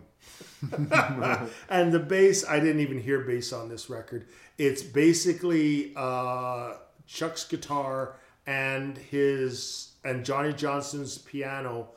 [1.69, 4.27] and the bass, I didn't even hear bass on this record.
[4.57, 6.73] It's basically uh,
[7.07, 8.15] Chuck's guitar
[8.45, 11.89] and his and Johnny Johnson's piano,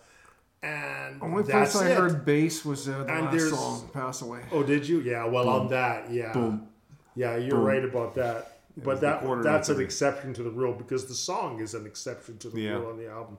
[0.67, 1.97] and Only place I it.
[1.97, 5.01] heard bass was uh, the And last song, "Pass Away." Oh, did you?
[5.01, 5.25] Yeah.
[5.27, 6.69] Well, on that, yeah, Boom.
[7.15, 7.65] yeah, you're Boom.
[7.65, 8.53] right about that.
[8.77, 12.51] But that that's an exception to the rule because the song is an exception to
[12.51, 12.73] the Yeah.
[12.73, 13.39] rule on the album.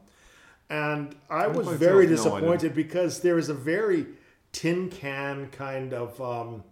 [0.70, 2.26] And I was play very Phil's?
[2.26, 4.08] No, disappointed because there is a very
[4.52, 6.64] tin can kind of um,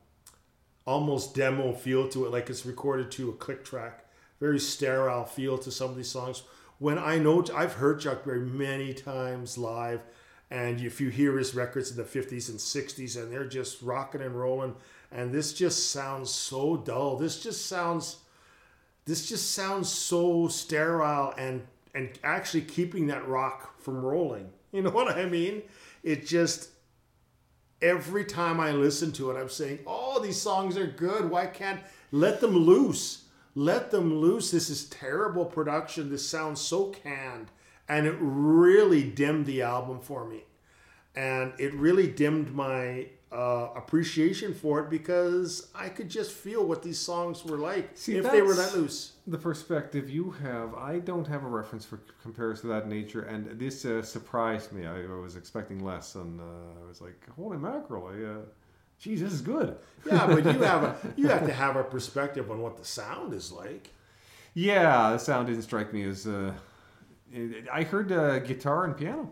[0.85, 4.05] almost demo feel to it, like it's recorded to a click track.
[4.39, 6.43] Very sterile feel to some of these songs.
[6.79, 10.01] When I know I've heard Chuck Berry many times live,
[10.51, 14.21] and if you hear his records in the 50s and 60s, and they're just rocking
[14.21, 14.75] and rolling,
[15.11, 17.17] and this just sounds so dull.
[17.17, 18.17] This just sounds
[19.05, 24.49] this just sounds so sterile and and actually keeping that rock from rolling.
[24.75, 25.61] You know what I mean?
[26.03, 26.71] It just
[27.81, 31.29] every time I listen to it, I'm saying, "Oh, these songs are good.
[31.29, 31.79] Why can't
[32.11, 33.23] let them loose?
[33.53, 34.51] Let them loose.
[34.51, 36.09] This is terrible production.
[36.09, 37.51] This sounds so canned."
[37.87, 40.43] And it really dimmed the album for me.
[41.15, 46.83] And it really dimmed my uh, appreciation for it because I could just feel what
[46.83, 49.13] these songs were like See, if they were let loose.
[49.27, 53.59] The perspective you have, I don't have a reference for comparison to that nature, and
[53.59, 54.85] this uh, surprised me.
[54.85, 56.43] I, I was expecting less, and uh,
[56.83, 58.07] I was like, "Holy mackerel!
[58.07, 58.41] I, uh,
[58.99, 59.75] geez, this is good."
[60.05, 63.33] Yeah, but you have a you have to have a perspective on what the sound
[63.33, 63.89] is like.
[64.53, 66.27] Yeah, the sound didn't strike me as.
[67.33, 67.39] Uh,
[67.71, 69.29] I heard uh, guitar and piano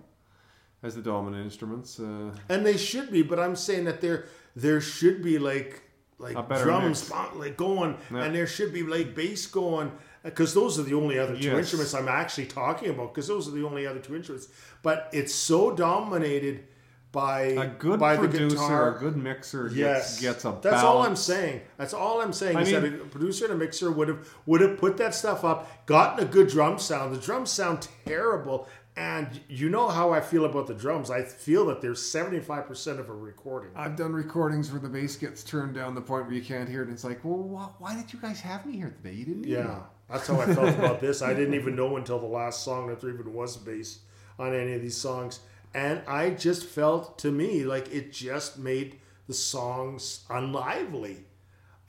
[0.81, 1.99] as the dominant instruments.
[1.99, 4.25] Uh, And they should be, but I'm saying that there
[4.55, 5.81] there should be like
[6.19, 8.23] like drums spot- like going, Yeah.
[8.23, 9.91] and there should be like bass going,
[10.23, 11.57] because those are the only other two Yes.
[11.57, 13.13] instruments I'm actually talking about.
[13.13, 14.47] Because those are the only other two instruments.
[14.83, 16.65] But it's so dominated
[17.13, 18.95] by a good by the producer, guitar.
[18.97, 21.61] a good mixer Yes, gets, gets a That's all I'm saying.
[21.77, 24.27] That's all I'm saying I is that mean- a producer and a mixer would have
[24.47, 27.15] would have put that stuff up, gotten a good drum sound.
[27.15, 31.11] The drums sound terrible, and you know how I feel about the drums.
[31.11, 33.69] I feel that they're seventy five percent of a recording.
[33.75, 36.81] I've done recordings where the bass gets turned down the point where you can't hear
[36.81, 36.85] it.
[36.85, 39.13] And it's like, well, why, why did you guys have me here today?
[39.13, 39.43] You didn't.
[39.45, 39.73] Yeah, me."
[40.09, 41.21] that's how I felt about this.
[41.21, 43.99] I didn't even know until the last song that there even was bass
[44.39, 45.41] on any of these songs.
[45.73, 51.25] And I just felt to me like it just made the songs unlively.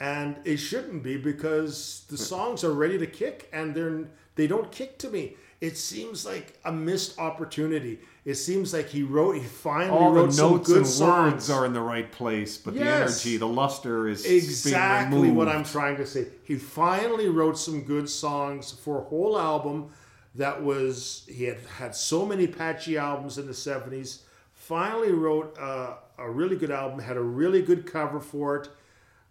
[0.00, 2.22] And it shouldn't be because the hmm.
[2.22, 5.36] songs are ready to kick and they're they don't kick to me.
[5.60, 8.00] it seems like a missed opportunity.
[8.24, 11.32] It seems like he wrote, he finally All the wrote some notes good and songs.
[11.32, 15.48] words are in the right place, but the energy, the luster is exactly what.
[15.48, 16.26] I'm trying to say.
[16.44, 19.90] He finally wrote some good songs for a whole album
[20.36, 24.20] that was he had had so many patchy albums in the 70s.
[24.52, 28.68] Finally wrote uh, a really good album, had a really good cover for it.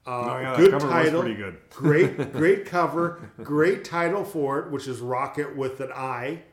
[0.05, 1.57] Uh, Oh, yeah, good title, pretty good.
[1.71, 6.43] great, great cover, great title for it, which is Rockit with an I.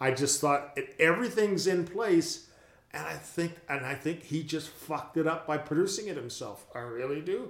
[0.00, 2.48] I just thought it, everything's in place,
[2.92, 6.66] and I think, and I think he just fucked it up by producing it himself.
[6.74, 7.48] I really do,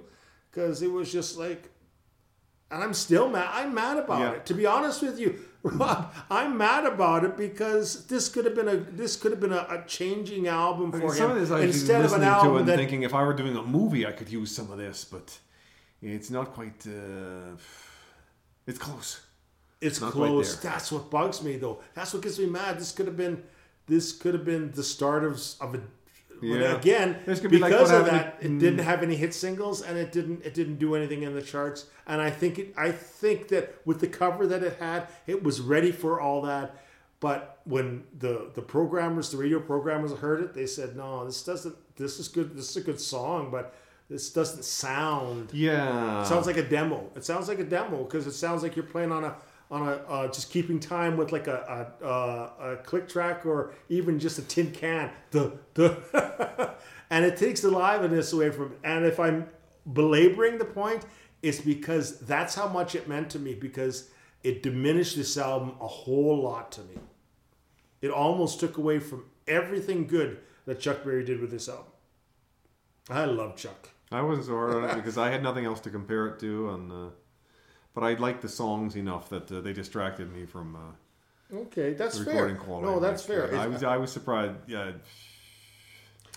[0.49, 1.69] because it was just like,
[2.71, 3.49] and I'm still mad.
[3.51, 4.31] I'm mad about Yeah.
[4.31, 4.45] it.
[4.47, 8.69] To be honest with you, Rob, I'm mad about it because this could have been
[8.69, 11.65] a this could have been a, a changing album for Some him of this I
[11.65, 14.29] was instead of an album that thinking if I were doing a movie, I could
[14.29, 15.37] use some of this, but
[16.01, 16.87] it's not quite.
[16.87, 17.57] Uh,
[18.65, 19.21] it's close.
[19.81, 20.57] It's Not close.
[20.57, 21.79] That's what bugs me, though.
[21.93, 22.79] That's what gets me mad.
[22.79, 23.43] This could have been,
[23.87, 25.81] this could have been the start of of a.
[26.41, 26.77] when Yeah.
[26.77, 29.33] Again, This could be like because what of that, to- it didn't have any hit
[29.33, 31.85] singles, and it didn't it didn't do anything in the charts.
[32.07, 35.61] And I think it, I think that with the cover that it had, it was
[35.61, 36.75] ready for all that.
[37.19, 41.75] But when the the programmers, the radio programmers heard it, they said, "No, this doesn't.
[41.97, 42.55] This is good.
[42.55, 43.75] This is a good song, but
[44.09, 46.23] this doesn't sound Yeah.
[46.23, 47.11] sounds like a demo.
[47.15, 49.35] It sounds like a demo because it sounds like you're playing on a
[49.71, 53.73] on a uh, just keeping time with like a a, a a click track or
[53.89, 55.11] even just a tin can.
[55.31, 56.73] The the
[57.09, 58.75] and it takes the liveliness away from.
[58.83, 59.47] And if I'm
[59.93, 61.05] belaboring the point,
[61.41, 64.09] it's because that's how much it meant to me because
[64.43, 66.97] it diminished this album a whole lot to me.
[68.01, 71.85] It almost took away from everything good that Chuck Berry did with this album.
[73.09, 73.89] I love Chuck.
[74.11, 76.69] I wasn't so hard on it because I had nothing else to compare it to,
[76.69, 77.09] and uh,
[77.99, 82.19] but I liked the songs enough that uh, they distracted me from uh, Okay, that's
[82.19, 82.55] the fair.
[82.55, 82.87] quality.
[82.87, 83.53] No, that's fair.
[83.55, 84.55] I was I was surprised.
[84.67, 84.91] Yeah,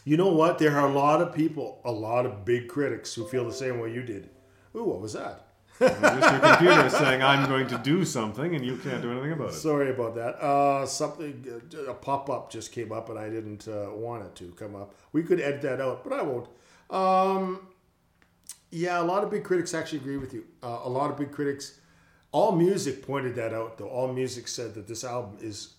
[0.05, 0.59] You know what?
[0.59, 3.79] There are a lot of people, a lot of big critics who feel the same
[3.79, 4.31] way you did.
[4.75, 5.47] Ooh, what was that?
[5.79, 6.01] just
[6.33, 9.55] your computer saying I'm going to do something and you can't do anything about it.
[9.55, 10.35] Sorry about that.
[10.43, 11.45] Uh, something,
[11.75, 14.75] uh, a pop up just came up and I didn't uh, want it to come
[14.75, 14.95] up.
[15.13, 16.49] We could edit that out, but I won't.
[16.91, 17.69] Um,
[18.73, 20.45] yeah, a lot of big critics actually agree with you.
[20.62, 21.79] Uh, a lot of big critics,
[22.33, 23.89] All Music pointed that out, though.
[23.89, 25.75] All Music said that this album is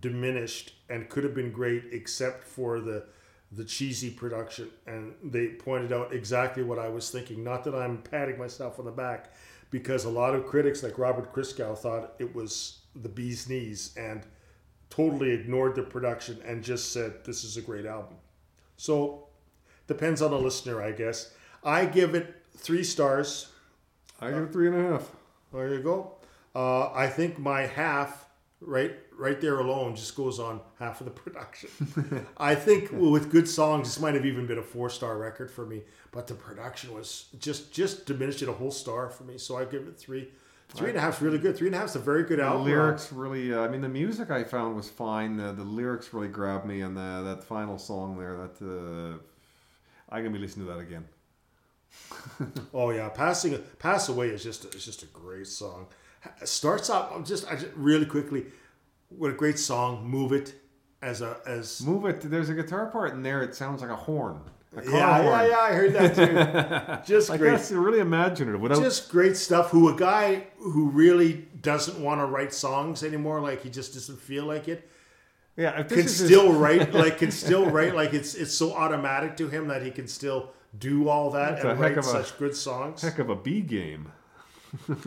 [0.00, 3.04] diminished and could have been great except for the
[3.50, 7.98] the cheesy production and they pointed out exactly what I was thinking not that I'm
[7.98, 9.32] patting myself on the back
[9.70, 14.24] because a lot of critics like Robert Christgau thought it was the bee's knees and
[14.88, 18.16] totally ignored the production and just said this is a great album
[18.78, 19.26] so
[19.86, 21.34] depends on the listener I guess
[21.64, 23.52] I give it 3 stars
[24.22, 25.10] I give it three and a half.
[25.52, 26.12] there you go.
[26.54, 28.26] Uh, I think my half,
[28.60, 32.26] right, right there alone, just goes on half of the production.
[32.36, 35.66] I think with good songs, this might have even been a four star record for
[35.66, 35.82] me.
[36.12, 39.38] But the production was just just diminished it a whole star for me.
[39.38, 40.28] So I give it three.
[40.68, 41.54] Three and a half is really good.
[41.54, 42.64] Three and a half is a very good album.
[42.64, 45.36] The lyrics really, uh, I mean, the music I found was fine.
[45.36, 49.18] The, the lyrics really grabbed me, and the, that final song there, that uh,
[50.08, 51.04] I'm gonna be listening to that again.
[52.74, 55.86] Oh yeah, passing pass away is just it's just a great song.
[56.40, 58.46] It starts off I'm just I just really quickly.
[59.10, 60.06] What a great song!
[60.08, 60.54] Move it
[61.02, 62.20] as a as Move it.
[62.22, 63.42] There's a guitar part in there.
[63.42, 64.40] It sounds like a horn,
[64.76, 65.26] a yeah horn.
[65.26, 67.12] yeah yeah I heard that too.
[67.12, 67.50] just Like great.
[67.50, 68.60] that's really imaginative.
[68.60, 69.70] Without just great stuff.
[69.70, 74.20] Who a guy who really doesn't want to write songs anymore, like he just doesn't
[74.20, 74.88] feel like it,
[75.56, 79.48] yeah, can his- still write like can still write like it's it's so automatic to
[79.48, 82.56] him that he can still do all that That's and write of a- such good
[82.56, 83.02] songs.
[83.02, 84.12] heck of a B game.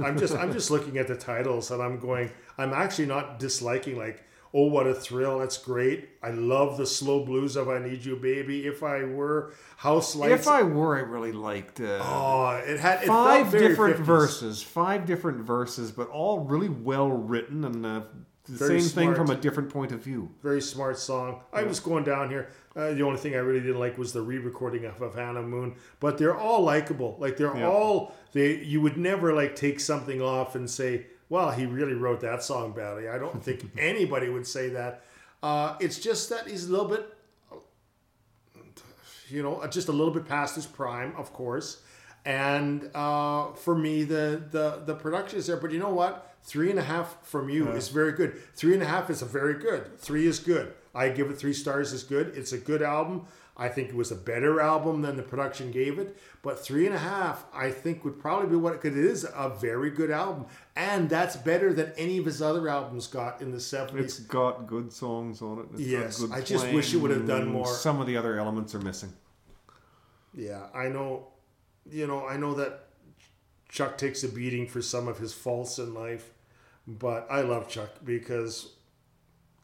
[0.04, 2.30] I'm just I'm just looking at the titles and I'm going.
[2.58, 4.24] I'm actually not disliking like.
[4.58, 5.40] Oh, what a thrill!
[5.40, 6.08] That's great.
[6.24, 10.44] I love the slow blues of "I Need You, Baby." If I were house lights,
[10.44, 14.06] If I were, I really liked uh, oh, it had it five different 50s.
[14.06, 18.02] verses, five different verses, but all really well written and uh,
[18.48, 20.30] Very same thing from a different point of view.
[20.44, 21.42] Very smart song.
[21.52, 22.50] I was going down here.
[22.76, 25.76] Uh, the only thing I really didn't like was the re-recording of, of Havana Moon.
[26.00, 27.16] But they're all likable.
[27.20, 27.68] Like they're Yeah.
[27.70, 28.58] all they.
[28.64, 32.72] You would never like take something off and say, "Well, he really wrote that song
[32.74, 35.04] badly." I don't think anybody would say that.
[35.42, 37.12] Uh, it's just that he's a little bit,
[39.30, 41.82] you know, just a little bit past his prime, of course.
[42.26, 45.58] And uh, for me, the, the the production is there.
[45.58, 46.35] But you know what?
[46.46, 48.40] Three and a half from you is very good.
[48.56, 50.00] Three and a half is a very good.
[50.00, 50.74] Three is good.
[50.94, 51.92] I give it three stars.
[51.92, 52.38] Is good.
[52.38, 53.26] It's a good album.
[53.58, 56.18] I think it was a better album than the production gave it.
[56.44, 59.24] But three and a half, I think, would probably be what it because it is
[59.24, 63.52] a very good album, and that's better than any of his other albums got in
[63.52, 64.20] the seventies.
[64.20, 65.66] It's got good songs on it.
[65.74, 67.66] It's Yes, good I just wish it would have done more.
[67.66, 69.12] Some of the other elements are missing.
[70.36, 71.30] Yeah, I know.
[71.90, 72.88] You know, I know that
[73.70, 76.32] Chuck takes a beating for some of his faults in life,
[76.88, 78.74] but I love Chuck because,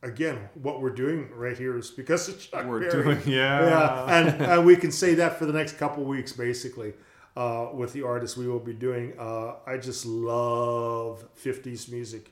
[0.01, 2.65] again, what we're doing right here is because of Chuck.
[2.65, 3.03] We're Berry.
[3.03, 3.67] doing, yeah.
[3.67, 6.93] yeah, and, and we can say that for the next couple weeks, basically,
[7.35, 9.13] uh, with the artists we will be doing.
[9.19, 12.31] Uh, I just love '50s music,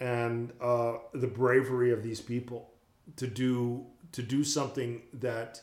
[0.00, 2.70] and uh, the bravery of these people
[3.16, 5.60] to do to do something that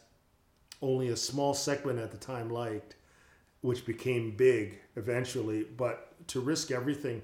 [0.81, 2.95] only a small segment at the time liked,
[3.61, 5.63] which became big eventually.
[5.63, 7.21] But to risk everything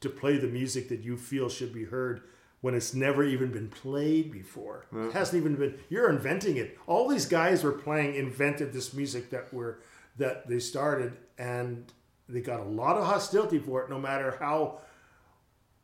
[0.00, 2.22] to play the music that you feel should be heard
[2.60, 4.86] when it's never even been played before.
[5.08, 5.78] It hasn't even been.
[5.88, 6.78] You're inventing it.
[6.86, 9.80] All these guys were playing invented this music that were
[10.16, 11.92] that they started, and
[12.28, 13.90] they got a lot of hostility for it.
[13.90, 14.80] No matter how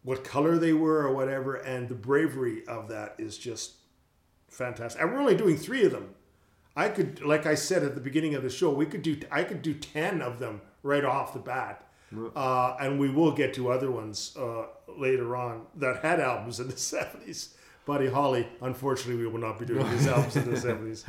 [0.02, 3.74] what color they were or whatever, and the bravery of that is just
[4.48, 5.00] fantastic.
[5.00, 6.14] And we're only doing three of them.
[6.74, 9.20] I could, like I said at the beginning of the show, we could do.
[9.30, 11.86] I could do ten of them right off the bat,
[12.36, 14.64] uh, and we will get to other ones uh,
[14.98, 17.54] later on that had albums in the seventies.
[17.84, 21.04] Buddy Holly, unfortunately, we will not be doing his albums in the seventies.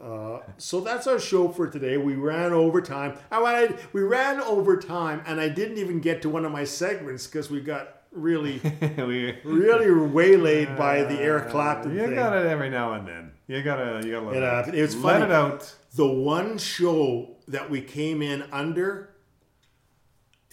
[0.00, 1.96] Uh, so that's our show for today.
[1.96, 3.16] We ran over time.
[3.30, 6.64] And I, we ran over time, and I didn't even get to one of my
[6.64, 8.60] segments because we got really,
[8.98, 12.14] we, really waylaid by the Eric Clapton You thing.
[12.16, 13.30] got it every now and then.
[13.46, 14.74] You gotta, you gotta let It it, out.
[14.74, 15.24] It's let funny.
[15.26, 15.74] it out.
[15.94, 19.10] the one show that we came in under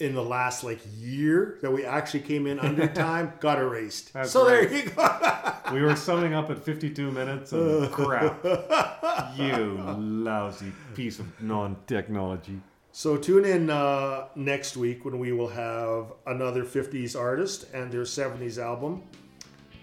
[0.02, 4.12] in the last like year that we actually came in under time got erased.
[4.12, 4.68] That's so right.
[4.68, 5.54] there you go.
[5.72, 8.44] We were summing up at 52 minutes and crap.
[9.36, 12.60] You lousy piece of non-technology.
[12.92, 18.02] so tune in uh, next week when we will have another 50s artist and their
[18.02, 19.02] 70s album.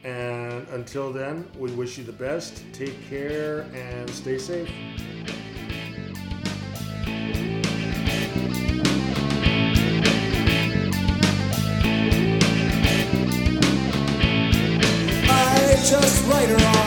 [0.04, 2.64] And until then, we wish you the best.
[2.74, 4.70] Take care and stay safe.
[15.90, 16.79] Just her on